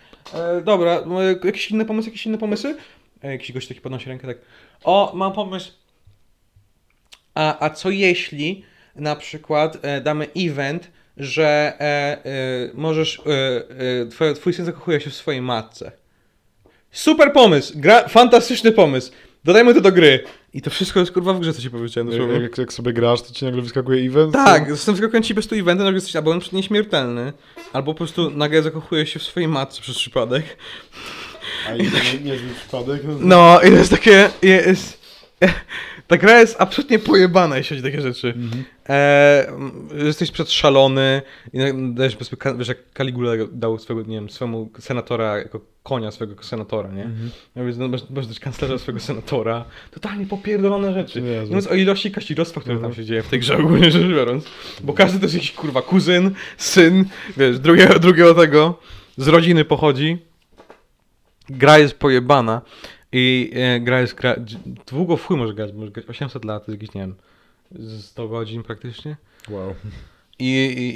Dobra, 0.64 1.04
jakiś 1.44 1.72
inny 1.72 1.86
pomysł, 1.86 2.08
jakieś 2.08 2.26
inne 2.26 2.38
pomysły? 2.38 2.76
Yy, 3.26 3.32
jakiś 3.32 3.52
gość 3.52 3.68
taki 3.68 3.82
podnosi 3.82 4.10
rękę 4.10 4.28
tak. 4.28 4.38
O, 4.84 5.12
mam 5.16 5.34
pomysł. 5.34 5.72
A, 7.36 7.66
a 7.66 7.70
co 7.70 7.90
jeśli 7.90 8.66
na 8.96 9.16
przykład 9.16 9.78
e, 9.82 10.02
damy 10.02 10.28
event, 10.38 10.92
że 11.18 11.74
e, 11.80 11.82
e, 11.82 12.70
możesz, 12.74 13.20
e, 13.20 14.02
e, 14.02 14.06
twoje, 14.06 14.34
twój 14.34 14.54
syn 14.54 14.66
zakochuje 14.66 15.02
się 15.02 15.10
w 15.10 15.16
swojej 15.16 15.42
matce. 15.42 15.92
Super 16.92 17.34
pomysł, 17.34 17.74
gra, 17.76 18.08
fantastyczny 18.08 18.72
pomysł. 18.72 19.12
Dodajmy 19.44 19.74
to 19.74 19.82
do 19.82 19.92
gry. 19.92 20.24
I 20.54 20.62
to 20.62 20.70
wszystko 20.70 21.00
jest 21.00 21.12
kurwa 21.12 21.34
w 21.34 21.40
grze, 21.40 21.54
co 21.54 21.62
ci 21.62 21.70
powiedziałem. 21.70 22.32
Jak, 22.32 22.42
jak, 22.42 22.58
jak 22.58 22.74
sobie 22.74 22.94
grasz, 22.94 23.22
to 23.22 23.34
ci 23.34 23.46
nagle 23.46 23.62
wyskakuje 23.62 24.08
event. 24.10 24.34
Tak, 24.34 24.68
zresztą 24.68 24.94
tylko 24.94 25.10
kręci 25.10 25.34
po 25.34 25.36
prostu 25.36 25.56
eventy, 25.56 25.84
nagle 25.84 25.98
jesteś 25.98 26.16
albo 26.16 26.34
na 26.34 26.40
przykład 26.40 26.58
nieśmiertelny, 26.58 27.34
albo 27.74 27.94
po 27.94 27.98
prostu 27.98 28.30
nagle 28.30 28.62
zakochuje 28.62 29.06
się 29.06 29.20
w 29.20 29.24
swojej 29.24 29.48
matce 29.48 29.82
przez 29.82 29.96
przypadek. 29.96 30.58
A 31.68 31.74
nie, 32.24 32.34
przypadek. 32.60 33.02
No 33.20 33.60
i 33.62 33.68
to 33.70 33.74
jest 33.78 33.92
takie, 33.92 34.30
jest, 34.42 35.02
ta 36.08 36.18
gra 36.18 36.40
jest 36.40 36.56
absolutnie 36.60 37.00
pojebana, 37.00 37.58
jeśli 37.58 37.76
chodzi 37.78 37.88
o 37.88 37.92
takie 37.92 38.02
rzeczy. 38.02 38.28
Mhm. 38.38 38.64
E, 38.90 39.48
jesteś 40.06 40.32
przedszalony 40.32 41.22
i 41.54 41.60
dajesz, 41.94 42.18
ka- 42.40 42.54
wiesz, 42.56 42.68
jak 42.68 42.78
Caligula 42.98 43.32
dał 43.52 43.80
swego, 43.80 44.02
nie 44.02 44.16
wiem, 44.16 44.30
swemu 44.30 44.70
senatora 44.80 45.38
jako 45.38 45.60
konia 45.84 46.12
swego 46.12 46.44
senatora, 46.44 46.90
nie? 46.92 47.04
Mhm. 47.04 47.30
Ja 47.56 47.64
mówię, 47.64 47.76
no, 47.78 47.88
masz, 47.88 48.10
masz 48.10 48.28
dać 48.28 48.40
kanclerza 48.40 48.78
swego 48.78 49.00
senatora. 49.00 49.66
Totalnie 49.92 50.26
popierdolone 50.26 50.94
rzeczy. 50.94 51.20
Jezu. 51.20 51.42
Nie 51.42 51.46
mówiąc 51.48 51.68
o 51.68 51.76
ilości 51.76 52.12
kaścirostwa, 52.12 52.62
które 52.62 52.76
tam 52.76 52.86
Mhm. 52.86 52.96
się 52.96 53.06
dzieje 53.06 53.24
w 53.24 53.28
tej 53.28 53.40
grze 53.40 53.58
ogólnie 53.58 53.92
rzecz 53.92 54.04
biorąc. 54.08 54.46
Bo 54.84 54.94
każdy 54.94 55.20
to 55.20 55.26
jest 55.26 55.36
jakiś 55.36 55.52
kurwa 55.52 55.82
kuzyn, 55.82 56.32
syn, 56.58 57.06
wiesz, 57.38 57.60
drugiego, 57.60 58.00
drugiego 58.00 58.34
tego 58.34 58.80
z 59.18 59.28
rodziny 59.28 59.66
pochodzi. 59.66 60.18
Gra 61.50 61.78
jest 61.80 61.94
pojebana 62.00 62.62
i 63.12 63.52
e, 63.54 63.80
gra 63.80 64.02
jest 64.02 64.14
gra, 64.16 64.36
długo 64.88 65.18
w 65.18 65.26
chuj 65.26 65.38
może 65.38 65.54
grać, 65.54 65.74
może 65.74 65.92
grać 65.92 66.06
800 66.10 66.46
lat, 66.46 66.66
to 66.66 66.72
jest 66.72 66.82
jakieś, 66.82 66.96
nie 66.96 67.02
wiem, 67.02 67.16
z 67.72 68.06
100 68.06 68.28
godzin 68.28 68.64
praktycznie. 68.64 69.18
Wow. 69.50 69.76
I, 70.40 70.46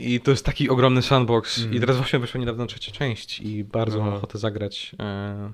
i, 0.08 0.14
I 0.14 0.20
to 0.20 0.32
jest 0.32 0.46
taki 0.46 0.70
ogromny 0.70 1.02
sandbox. 1.02 1.58
Mhm. 1.58 1.76
I 1.76 1.80
teraz 1.80 1.98
właśnie 1.98 2.20
wyszła 2.20 2.40
niedawno 2.40 2.66
trzecia 2.66 2.92
część 2.92 3.40
i 3.40 3.64
bardzo 3.64 4.00
mam 4.00 4.08
Aha. 4.08 4.18
ochotę 4.18 4.38
zagrać. 4.38 4.96
E, 5.00 5.52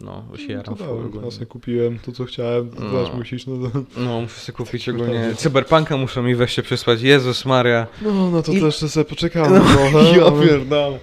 No, 0.00 0.24
się 0.36 0.46
No 0.48 0.50
jaram 0.54 0.64
to 0.64 0.74
w 0.74 1.12
tak, 1.12 1.24
ja 1.24 1.30
sobie 1.30 1.46
kupiłem 1.46 1.98
to, 1.98 2.12
co 2.12 2.24
chciałem, 2.24 2.70
to 2.70 2.82
No. 2.82 3.10
musisz, 3.16 3.46
no 3.46 3.70
to... 3.70 3.82
No, 3.96 4.20
muszę 4.20 4.40
sobie 4.40 4.56
kupić 4.56 4.84
Tak. 4.84 4.94
ogólnie. 4.94 5.34
Cyberpunka 5.36 5.96
muszą 5.96 6.22
mi 6.22 6.34
weźcie 6.34 6.62
przysłać. 6.62 7.02
Jezus 7.02 7.44
Maria. 7.44 7.86
No, 8.02 8.30
no 8.30 8.42
to 8.42 8.52
I- 8.52 8.60
też 8.60 8.76
sobie 8.76 9.04
poczekamy 9.04 9.58
No, 9.58 9.64
trochę. 9.64 9.98
ja 10.18 10.30
pierdolę. 10.30 10.98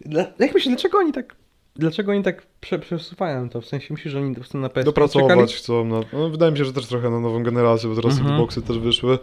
Dla, 0.00 0.20
jak 0.38 0.54
myślisz, 0.54 0.66
dlaczego 0.66 0.98
oni 0.98 1.12
tak... 1.12 1.36
Dlaczego 1.78 2.12
oni 2.12 2.22
tak 2.22 2.46
prze, 2.60 2.78
przesuwają 2.78 3.48
to? 3.48 3.60
W 3.60 3.66
sensie 3.66 3.94
myślisz, 3.94 4.12
że 4.12 4.18
oni 4.20 4.34
po 4.34 4.40
prostu 4.40 4.58
na 4.58 4.68
PS5 4.68 4.70
czekali? 4.72 4.84
Dopracować 4.84 5.56
chcą. 5.56 5.84
Na, 5.84 6.00
no, 6.12 6.30
wydaje 6.30 6.52
mi 6.52 6.58
się, 6.58 6.64
że 6.64 6.72
też 6.72 6.86
trochę 6.86 7.10
na 7.10 7.20
nową 7.20 7.42
generację, 7.42 7.88
bo 7.88 7.96
teraz 7.96 8.12
Mhm. 8.18 8.34
Xboxy 8.34 8.62
też 8.62 8.78
wyszły. 8.78 9.18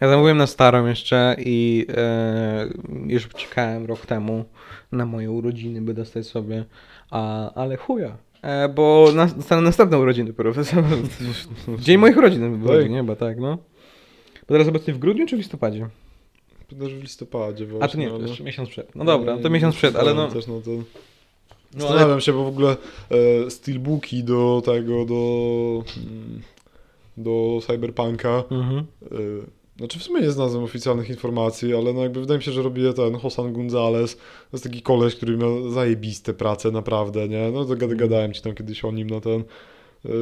Ja 0.00 0.08
zamówiłem 0.08 0.36
na 0.36 0.46
starą 0.46 0.86
jeszcze 0.86 1.36
i 1.38 1.86
e, 1.96 2.68
już 3.06 3.28
czekałem 3.28 3.86
rok 3.86 4.06
temu 4.06 4.44
na 4.92 5.06
moje 5.06 5.30
urodziny, 5.30 5.80
by 5.82 5.94
dostać 5.94 6.26
sobie, 6.26 6.64
a, 7.10 7.52
ale 7.54 7.76
chuja. 7.76 8.16
E, 8.42 8.68
bo 8.68 9.08
na, 9.14 9.26
dostanę 9.26 9.62
następne 9.62 9.98
urodziny. 9.98 10.32
W 10.32 10.36
Dzień 11.84 11.98
moich 11.98 12.16
urodzin 12.16 12.66
Tak. 12.66 12.90
nie? 12.90 13.02
Bo 13.02 13.16
tak, 13.16 13.38
no. 13.40 13.58
Bo 14.48 14.54
teraz 14.54 14.68
obecnie 14.68 14.94
w 14.94 14.98
grudniu 14.98 15.26
czy 15.26 15.36
w 15.36 15.38
listopadzie? 15.38 15.88
Też 16.80 16.94
w 16.94 17.02
listopadzie 17.02 17.66
właśnie. 17.66 17.84
A 17.84 17.88
to 17.88 17.98
nie, 17.98 18.08
to 18.08 18.14
ale- 18.14 18.28
jeszcze 18.28 18.44
miesiąc 18.44 18.68
przed. 18.68 18.94
No 18.94 19.04
dobra, 19.04 19.36
Nie, 19.36 19.42
to 19.42 19.50
miesiąc 19.50 19.76
przed, 19.76 19.96
ale 19.96 20.14
no. 20.14 20.28
Też 20.28 20.46
na 20.46 20.60
ten... 20.60 20.84
no 21.76 21.84
ale, 21.84 21.92
Zastanawiam 21.92 22.20
się, 22.20 22.32
bo 22.32 22.44
w 22.44 22.48
ogóle 22.48 22.76
e, 23.46 23.50
steelbooki 23.50 24.24
do 24.24 24.62
tego, 24.64 25.04
do... 25.04 25.82
do 27.16 27.60
Cyberpunka 27.66 28.44
mhm. 28.50 28.86
e, 29.12 29.56
znaczy 29.78 29.98
w 29.98 30.02
sumie 30.02 30.20
nie 30.20 30.30
znalazłem 30.30 30.64
oficjalnych 30.64 31.10
informacji, 31.10 31.74
ale 31.74 31.92
no 31.92 32.02
jakby 32.02 32.20
wydaje 32.20 32.38
mi 32.38 32.44
się, 32.44 32.52
że 32.52 32.62
robi 32.62 32.82
je 32.82 32.92
ten 32.92 33.14
Hosan 33.14 33.52
Gonzalez. 33.52 34.16
To 34.16 34.22
jest 34.52 34.64
taki 34.64 34.82
koleś, 34.82 35.14
który 35.14 35.36
miał 35.36 35.70
zajebiste 35.70 36.34
prace 36.34 36.70
naprawdę, 36.70 37.28
nie? 37.28 37.50
No 37.50 37.64
to 37.64 37.72
Mhm. 37.72 37.78
gad- 37.78 37.96
gadałem 37.96 38.32
ci 38.32 38.42
tam 38.42 38.54
kiedyś 38.54 38.84
o 38.84 38.92
nim, 38.92 39.10
no 39.10 39.20
ten 39.20 39.44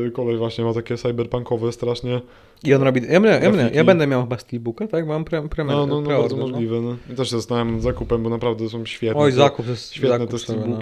e, 0.06 0.10
koleś 0.10 0.38
właśnie 0.38 0.64
ma 0.64 0.74
takie 0.74 0.96
cyberpunkowe 0.96 1.72
strasznie. 1.72 2.20
I 2.64 2.74
on 2.74 2.82
robi. 2.82 3.00
Ja, 3.08 3.20
będę, 3.20 3.62
ja, 3.62 3.70
ja 3.70 3.84
będę 3.84 4.06
miał 4.06 4.22
chyba 4.22 4.38
steelbooka, 4.38 4.88
tak? 4.88 5.06
Mam 5.06 5.24
pre, 5.24 5.48
pre, 5.48 5.64
No, 5.64 5.86
no, 5.86 6.00
no 6.00 6.08
bardzo 6.08 6.36
możliwe. 6.36 6.80
No. 6.80 6.96
I 7.12 7.16
też 7.16 7.30
się 7.30 7.36
zastanawiam 7.36 7.74
nad 7.74 7.82
zakupem, 7.82 8.22
bo 8.22 8.30
naprawdę 8.30 8.68
są 8.68 8.86
świetne. 8.86 9.20
Oj, 9.20 9.32
zakup 9.32 9.68
jest 9.68 9.92
Świetne 9.92 10.18
zakup 10.18 10.30
te 10.30 10.38
sobie, 10.38 10.60
no. 10.66 10.78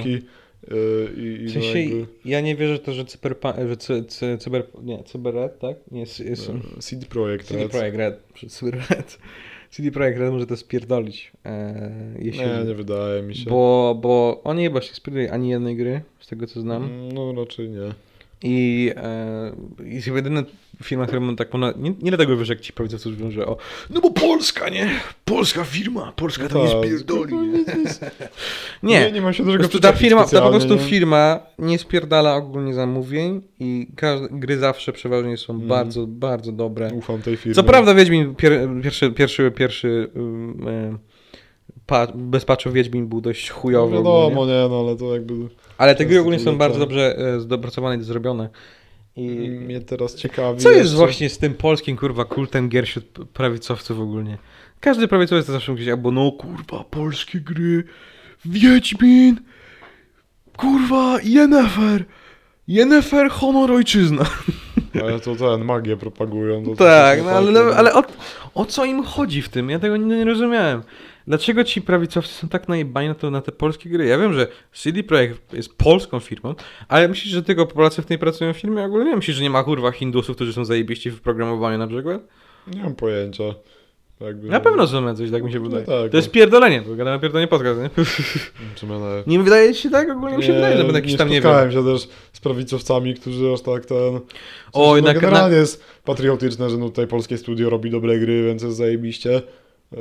E, 0.71 0.75
I, 1.17 1.23
i 1.23 1.39
W 1.49 1.55
no 1.55 1.61
sensie, 1.63 1.81
jakby, 1.81 2.07
ja 2.25 2.41
nie 2.41 2.57
wierzę 2.57 2.79
to, 2.79 2.93
że 2.93 3.05
cyberpa, 3.05 3.55
że 3.69 3.77
cy, 3.77 4.05
cy, 4.05 4.39
cyber, 4.39 4.67
nie, 4.83 5.03
cyberred, 5.05 5.59
tak? 5.59 5.77
Nie, 5.91 6.01
jest, 6.01 6.21
e, 6.21 6.81
CD 6.81 7.07
Projekt 7.07 7.47
CD 7.47 7.63
Red. 7.63 7.71
Projekt 7.73 7.97
Red, 7.97 8.23
cyberred. 8.49 9.19
CD 9.71 9.91
Projekt 9.91 10.19
Red 10.19 10.33
może 10.33 10.47
to 10.47 10.57
spierdolić, 10.57 11.33
e, 11.45 11.91
jeśli, 12.19 12.41
Nie, 12.45 12.65
nie 12.67 12.75
wydaje 12.75 13.23
mi 13.23 13.35
się. 13.35 13.51
bo, 13.51 13.99
bo 14.03 14.41
oni 14.45 14.65
chyba 14.65 14.81
się 14.81 14.95
spierdoli 14.95 15.29
ani 15.29 15.49
jednej 15.49 15.77
gry, 15.77 16.01
z 16.21 16.27
tego 16.27 16.47
co 16.47 16.61
znam. 16.61 16.85
Mm, 16.85 17.13
No 17.13 17.33
raczej 17.33 17.69
nie. 17.71 17.93
I 18.45 18.91
e, 18.97 19.53
jest 19.85 20.05
chyba 20.05 20.17
jedyna 20.17 20.43
firma, 20.83 21.07
która 21.07 21.21
tak, 21.37 21.55
ona, 21.55 21.73
nie, 21.77 21.91
nie 22.03 22.11
dlatego 22.11 22.37
wiesz, 22.37 22.49
jak 22.49 22.61
ci 22.61 22.73
prawicowcy 22.73 23.09
mówią, 23.11 23.31
że 23.31 23.47
o, 23.47 23.57
no 23.91 24.01
bo 24.01 24.11
Polska, 24.11 24.69
nie? 24.69 24.91
Polska 25.25 25.65
firma, 25.65 26.13
Polska 26.17 26.49
to 26.49 26.65
nie 26.65 26.71
Tak, 26.71 26.79
spierdoli. 26.79 27.35
no, 27.35 27.43
nie? 27.57 27.65
Nie, 28.83 29.01
nie, 29.01 29.13
nie 29.13 29.21
mam 29.21 29.33
się 29.33 29.45
do 29.45 29.53
czego 29.59 29.81
ta 29.81 29.93
firma, 29.93 30.25
ta 30.25 30.43
po 30.43 30.51
prostu 30.51 30.75
nie? 30.75 30.81
firma 30.81 31.41
nie 31.59 31.79
spierdala 31.79 32.35
ogólnie 32.37 32.75
zamówień 32.75 33.43
i 33.61 33.87
każde, 33.97 34.29
gry 34.31 34.59
zawsze 34.59 34.93
przeważnie 34.93 35.37
są 35.37 35.53
Mhm. 35.53 35.69
bardzo, 35.69 36.07
bardzo 36.07 36.53
dobre. 36.53 36.91
Ufam 36.95 37.23
tej 37.23 37.37
firmie. 37.37 37.55
Co 37.55 37.63
prawda 37.65 37.95
Wiedźmin, 37.95 38.35
pier, 38.35 38.69
pierwszy, 38.83 39.11
pierwszy, 39.11 39.51
pierwszy 39.51 40.11
um, 40.15 40.69
e, 40.69 40.99
pa, 41.87 42.07
bez 42.15 42.45
patchu 42.45 42.71
Wiedźmin 42.73 43.07
był 43.07 43.21
dość 43.21 43.51
No 43.51 43.57
chujowy 43.57 43.97
wiadomo, 43.97 44.27
ogólnie, 44.27 44.53
nie, 44.53 44.69
no 44.69 44.81
ale 44.81 44.97
to 44.97 45.15
jakby 45.15 45.35
ale 45.79 45.95
te 45.95 46.07
gry 46.07 46.21
ogólnie 46.21 46.39
są 46.39 46.59
bardzo 46.59 46.79
dobrze 46.79 47.17
e, 47.19 47.41
dopracowane 47.47 47.97
i 47.97 48.05
zrobione. 48.05 48.49
I 49.17 49.29
mnie 49.51 49.81
teraz 49.81 50.15
ciekawi. 50.15 50.61
co 50.61 50.71
jest 50.71 50.83
jeszcze- 50.83 50.97
właśnie 50.97 51.29
z 51.31 51.39
tym 51.39 51.55
polskim 51.55 51.97
kurwa 51.97 52.25
kultem 52.25 52.69
gier 52.69 52.87
wśród 52.87 53.05
prawicowców 53.33 54.01
ogólnie? 54.01 54.39
Każdy 54.81 55.09
prawicowiec 55.09 55.47
to 55.47 55.53
zawsze 55.53 55.73
mówi, 55.73 55.91
albo 55.91 56.11
no 56.11 56.33
kurwa, 56.33 56.85
polskie 56.91 57.41
gry, 57.41 57.85
Wiedźmin, 58.45 59.37
kurwa, 60.57 61.19
Yennefer, 61.25 62.05
Yennefer, 62.69 63.31
honor, 63.31 63.73
ojczyzna. 63.73 64.25
Ale 65.03 65.21
to 65.21 65.37
ten, 65.37 65.65
magię 65.65 65.97
propagują. 65.97 66.65
To 66.65 66.71
to 66.71 66.77
Tak, 66.77 67.17
też 67.19 67.25
no 67.27 67.31
ale, 67.31 67.53
tak, 67.53 67.75
ale 67.79 67.95
o, 67.95 68.03
o 68.55 68.65
co 68.65 68.85
im 68.85 69.05
chodzi 69.05 69.43
w 69.43 69.49
tym? 69.49 69.71
Ja 69.71 69.79
tego 69.79 69.97
nie, 69.97 70.17
nie 70.17 70.25
rozumiałem. 70.25 70.83
Dlaczego 71.27 71.65
ci 71.65 71.83
prawicowcy 71.83 72.33
są 72.35 72.49
tak 72.49 72.69
najebani 72.69 73.09
na, 73.09 73.15
to, 73.15 73.31
na 73.31 73.41
te 73.41 73.53
polskie 73.53 73.91
gry? 73.91 74.07
Ja 74.07 74.19
wiem, 74.19 74.33
że 74.35 74.47
CD 74.73 75.03
Projekt 75.03 75.53
jest 75.55 75.77
polską 75.77 76.21
firmą, 76.21 76.55
ale 76.89 77.09
myślisz, 77.09 77.33
że 77.33 77.43
tylko 77.43 77.67
Polacy 77.67 78.03
w 78.03 78.07
tej 78.07 78.19
pracują 78.19 78.53
w 78.53 78.57
firmie? 78.57 78.85
Ogólnie 78.85 79.11
nie 79.11 79.17
myślisz, 79.17 79.37
że 79.37 79.43
nie 79.43 79.51
ma 79.51 79.65
kurwa 79.65 79.93
Hindusów, 79.93 80.37
którzy 80.37 80.53
są 80.53 80.65
zajebiści 80.65 81.11
w 81.11 81.21
programowaniu 81.21 81.79
na 81.79 81.87
przykład? 81.87 82.21
Nie 82.75 82.83
mam 82.83 82.95
pojęcia. 82.95 83.45
Jakby, 84.21 84.49
Na 84.49 84.61
pewno 84.61 84.87
są 84.87 85.07
jacyś, 85.07 85.31
tak 85.31 85.43
mi 85.45 85.53
się 85.53 85.59
No 85.59 85.65
wydaje. 85.65 85.85
tak, 85.85 86.11
to 86.11 86.17
jest 86.17 86.29
no. 86.29 86.33
pierdolenie, 86.35 86.83
bo 86.83 86.95
gadamy 86.97 87.21
pierdolenie 87.21 87.49
podcast, 87.49 87.81
nie? 87.81 87.91
Będę... 88.89 89.23
Nie 89.27 89.39
wydaje 89.41 89.75
ci 89.75 89.83
się 89.83 89.91
tak? 89.91 90.11
Ogólnie 90.11 90.37
mi 90.37 90.43
się 90.45 90.53
wydaje, 90.53 90.77
że 90.77 90.83
będę 90.85 90.99
jakiś 90.99 91.13
nie 91.13 91.19
tam, 91.19 91.29
nie 91.29 91.35
wiem. 91.35 91.43
spotkałem 91.43 91.73
się 91.73 91.85
też 91.85 92.09
z 92.33 92.41
prawicowcami, 92.41 93.15
którzy 93.15 93.53
aż 93.53 93.61
tak 93.63 93.87
ten... 93.87 93.97
W 94.21 94.21
O, 94.73 94.81
sensie, 94.85 94.97
jednak 94.97 95.15
no, 95.17 95.21
generalnie 95.21 95.57
jest 95.57 95.85
patriotyczne, 96.05 96.71
że 96.71 96.77
no 96.79 96.89
tutaj 96.89 97.07
polskie 97.07 97.39
studio 97.39 97.71
robi 97.71 97.91
dobre 97.91 98.19
gry, 98.19 98.45
więc 98.47 98.63
jest 98.63 98.77
zajebiście. 98.77 99.43
Yy, 99.93 99.99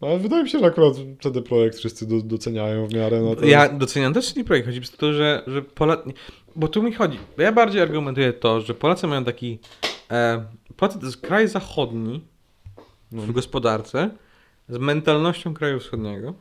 ale 0.00 0.18
wydaje 0.18 0.42
mi 0.42 0.50
się, 0.50 0.58
że 0.58 0.66
akurat 0.66 0.94
CD 1.22 1.42
Projekt 1.42 1.78
wszyscy 1.78 2.06
do, 2.06 2.20
doceniają 2.22 2.86
w 2.86 2.94
miarę 2.94 3.22
na 3.22 3.36
to. 3.36 3.46
Ja 3.46 3.68
doceniam 3.68 4.14
też 4.14 4.28
CD 4.28 4.44
Projekt, 4.44 4.66
chodzi 4.68 4.80
po 4.80 4.96
to, 4.96 5.12
że, 5.12 5.42
że 5.46 5.62
Polacy... 5.62 6.12
Bo 6.56 6.68
tu 6.68 6.82
mi 6.82 6.92
chodzi, 6.92 7.18
ja 7.38 7.52
bardziej 7.52 7.82
argumentuję 7.82 8.32
to, 8.32 8.60
że 8.60 8.74
Polacy 8.74 9.06
mają 9.06 9.24
taki... 9.24 9.58
E, 10.10 10.44
Polacy 10.76 10.98
to 10.98 11.06
jest 11.06 11.20
kraj 11.20 11.48
zachodni 11.48 12.20
w 13.12 13.32
gospodarce 13.32 14.10
z 14.68 14.78
mentalnością 14.78 15.54
kraju 15.54 15.80
wschodniego. 15.80 16.34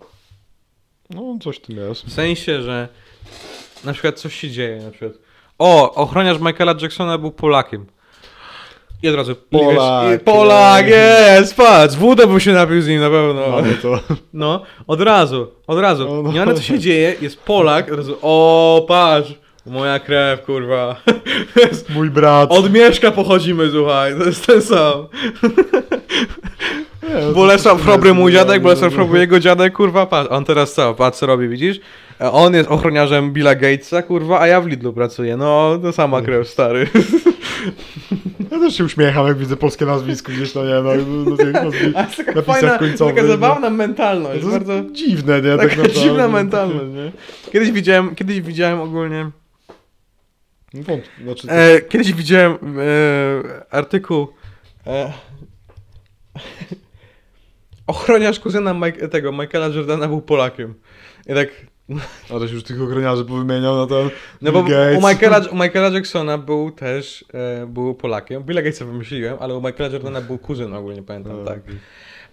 No, 1.09 1.37
coś 1.43 1.59
tym 1.59 1.77
jest. 1.77 2.05
W 2.05 2.13
sensie, 2.13 2.61
że 2.61 2.89
na 3.83 3.93
przykład 3.93 4.19
coś 4.19 4.35
się 4.35 4.49
dzieje, 4.49 4.81
na 4.83 4.91
przykład 4.91 5.13
o, 5.59 5.93
ochroniarz 5.93 6.39
Michaela 6.39 6.75
Jacksona 6.81 7.17
był 7.17 7.31
Polakiem. 7.31 7.85
I 9.03 9.09
od 9.09 9.15
razu 9.15 9.35
Polak. 9.35 10.15
i 10.15 10.19
Polak, 10.19 10.87
jest, 10.87 11.55
patrz, 11.55 11.95
wódę 11.95 12.27
bym 12.27 12.39
się 12.39 12.53
napił 12.53 12.81
z 12.81 12.87
nim 12.87 13.01
na 13.01 13.09
pewno. 13.09 13.49
Mamy 13.49 13.73
to. 13.73 13.99
No, 14.33 14.61
od 14.87 15.01
razu, 15.01 15.47
od 15.67 15.79
razu. 15.79 16.07
No, 16.09 16.21
no. 16.21 16.31
Nie 16.31 16.45
ma 16.45 16.53
co 16.53 16.61
się 16.61 16.79
dzieje, 16.79 17.15
jest 17.21 17.39
Polak, 17.39 17.91
od 17.91 17.97
razu, 17.97 18.17
o, 18.21 18.85
patrz, 18.87 19.33
moja 19.65 19.99
krew, 19.99 20.41
kurwa. 20.45 20.95
Mój 21.95 22.09
brat. 22.09 22.51
Od 22.51 22.73
Mieszka 22.73 23.11
pochodzimy, 23.11 23.69
słuchaj, 23.71 24.13
to 24.19 24.25
jest 24.25 24.47
ten 24.47 24.61
sam. 24.61 25.07
Nie, 27.03 27.21
no 27.27 27.31
Bolesław 27.33 27.87
jest, 27.87 28.15
mój 28.15 28.31
dziadek, 28.31 28.61
Bolesław 28.61 28.91
nie. 28.91 28.95
Chrobry 28.95 29.19
jego 29.19 29.39
dziadek, 29.39 29.73
kurwa, 29.73 30.05
patrz, 30.05 30.31
on 30.31 30.45
teraz 30.45 30.73
co, 30.73 30.93
patrz 30.93 31.17
co 31.17 31.25
robi, 31.25 31.47
widzisz? 31.47 31.79
E, 32.21 32.31
On 32.31 32.53
jest 32.53 32.69
ochroniarzem 32.71 33.33
Billa 33.33 33.55
Gatesa, 33.55 34.01
kurwa, 34.01 34.39
a 34.39 34.47
ja 34.47 34.61
w 34.61 34.67
Lidlu 34.67 34.93
pracuję, 34.93 35.37
no, 35.37 35.79
to 35.81 35.91
sama 35.91 36.21
krew, 36.21 36.47
stary. 36.47 36.87
Ja 38.51 38.59
też 38.59 38.77
się 38.77 38.83
uśmiecham, 38.83 39.27
jak 39.27 39.37
widzę 39.37 39.57
polskie 39.57 39.85
nazwisko 39.85 40.31
gdzieś, 40.31 40.55
no 40.55 40.63
nie, 40.65 40.73
no, 40.73 40.81
no, 40.83 40.91
jest 42.01 42.17
taka 42.17 42.31
napisach 42.31 42.45
fajna, 42.45 42.77
końcowych. 42.77 43.15
taka 43.15 43.27
no. 43.27 43.33
zabawna 43.33 43.69
No 43.69 43.75
mentalność, 43.75 44.41
to 44.41 44.51
jest 44.51 44.65
bardzo... 44.67 44.89
dziwne, 44.91 45.41
nie? 45.41 45.57
tak 45.57 45.69
Taka 45.69 45.75
naprawdę. 45.81 45.99
dziwna 46.01 46.27
mentalność, 46.27 46.93
nie? 46.93 47.11
Kiedyś 47.51 47.71
widziałem, 47.71 48.15
kiedyś 48.15 48.41
widziałem 48.41 48.81
ogólnie... 48.81 49.31
No, 50.73 50.81
wąt- 50.83 51.09
znaczy, 51.23 51.47
E, 51.49 51.81
kiedyś 51.81 52.13
widziałem 52.13 52.57
e, 52.79 53.73
artykuł 53.73 54.27
e, 54.87 55.13
Ochroniarz 57.87 58.39
kuzyna 58.39 58.73
Mike, 58.73 59.07
tego 59.07 59.31
Michaela 59.31 59.67
Jordana 59.67 60.07
był 60.07 60.21
Polakiem. 60.21 60.73
I 61.27 61.33
tak... 61.33 61.49
Ale 62.29 62.45
już 62.47 62.63
tych 62.63 62.81
ochroniarzy 62.81 63.25
powymieniał 63.25 63.75
na 63.75 63.87
ten 63.87 64.09
No 64.41 64.51
bo 64.51 64.63
Gates. 64.63 64.97
u 65.03 65.07
Michaela, 65.07 65.39
u 65.51 65.55
Michaela 65.55 65.89
Jacksona 65.89 66.37
był 66.37 66.71
też 66.71 67.25
e, 67.33 67.65
był 67.67 67.95
Polakiem. 67.95 68.43
Billa 68.43 68.61
Gatesa 68.61 68.85
wymyśliłem, 68.85 69.37
ale 69.39 69.55
u 69.55 69.61
Michaela 69.61 69.93
Jordana 69.93 70.21
był 70.21 70.37
kuzyn 70.37 70.73
ogólnie, 70.73 71.03
pamiętam, 71.03 71.45
tak. 71.45 71.59
okej. 71.59 71.75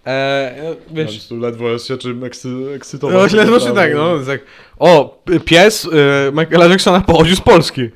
E, 0.07 0.55
no, 0.63 0.75
Wiesz, 0.95 1.27
tu 1.27 1.37
ledwo 1.39 1.69
jest 1.69 1.87
się 1.87 1.97
czym 1.97 2.23
ekscy, 2.23 2.47
No 2.47 2.71
ekscytować. 2.71 3.15
właśnie, 3.17 3.45
właśnie 3.45 3.71
tak, 3.71 3.91
no. 3.95 4.19
tak, 4.27 4.41
o, 4.79 5.23
pies 5.45 5.87
e, 6.27 6.31
Michaela 6.31 6.65
Jacksona 6.65 7.01
pochodził 7.01 7.35
z 7.35 7.41
Polski. 7.41 7.81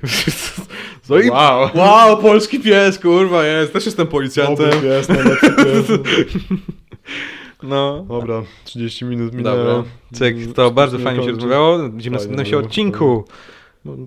No 1.09 1.19
i, 1.19 1.29
Wow. 1.29 1.69
wow, 1.75 2.17
polski 2.17 2.59
pies, 2.59 2.99
kurwa, 2.99 3.45
jest. 3.45 3.73
Też 3.73 3.85
jestem 3.85 4.07
policjantem. 4.07 4.69
Dobry 4.69 4.89
pies, 4.89 5.09
najlepszy 5.09 5.49
pies. 5.51 5.85
No. 7.67 8.05
Dobra, 8.09 8.43
30 8.63 9.05
minut 9.05 9.33
minęło. 9.33 9.57
Dobra. 9.65 9.83
Cyk, 10.13 10.37
Mm, 10.37 10.53
to 10.53 10.71
bardzo 10.71 10.97
nie 10.97 11.03
fajnie 11.03 11.23
się 11.23 11.31
rozmawiało. 11.31 11.89
Widzimy 11.89 12.13
na 12.13 12.17
następnym 12.17 12.45
się 12.45 12.57
odcinku. 12.57 13.25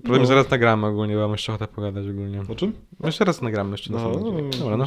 Potem 0.03 0.21
No. 0.21 0.25
zaraz 0.25 0.49
nagramy 0.49 0.87
ogólnie, 0.87 1.15
bo 1.15 1.21
mam 1.21 1.31
jeszcze 1.31 1.53
ochotę 1.53 1.67
pogadać 1.73 2.07
ogólnie. 2.07 2.43
O 2.49 2.55
czym? 2.55 2.73
Jeszcze 3.03 3.25
raz 3.25 3.41
nagramy 3.41 3.71
jeszcze 3.71 3.93
na 3.93 3.99
Aha, 3.99 4.07
samym 4.13 4.19
no, 4.19 4.57
Dobra, 4.59 4.77
no. 4.77 4.85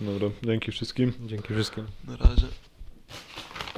Dobra, 0.00 0.28
dzięki 0.42 0.70
wszystkim. 0.72 1.12
Dzięki 1.26 1.54
wszystkim. 1.54 1.84
Na 2.08 2.16
razie. 2.16 2.46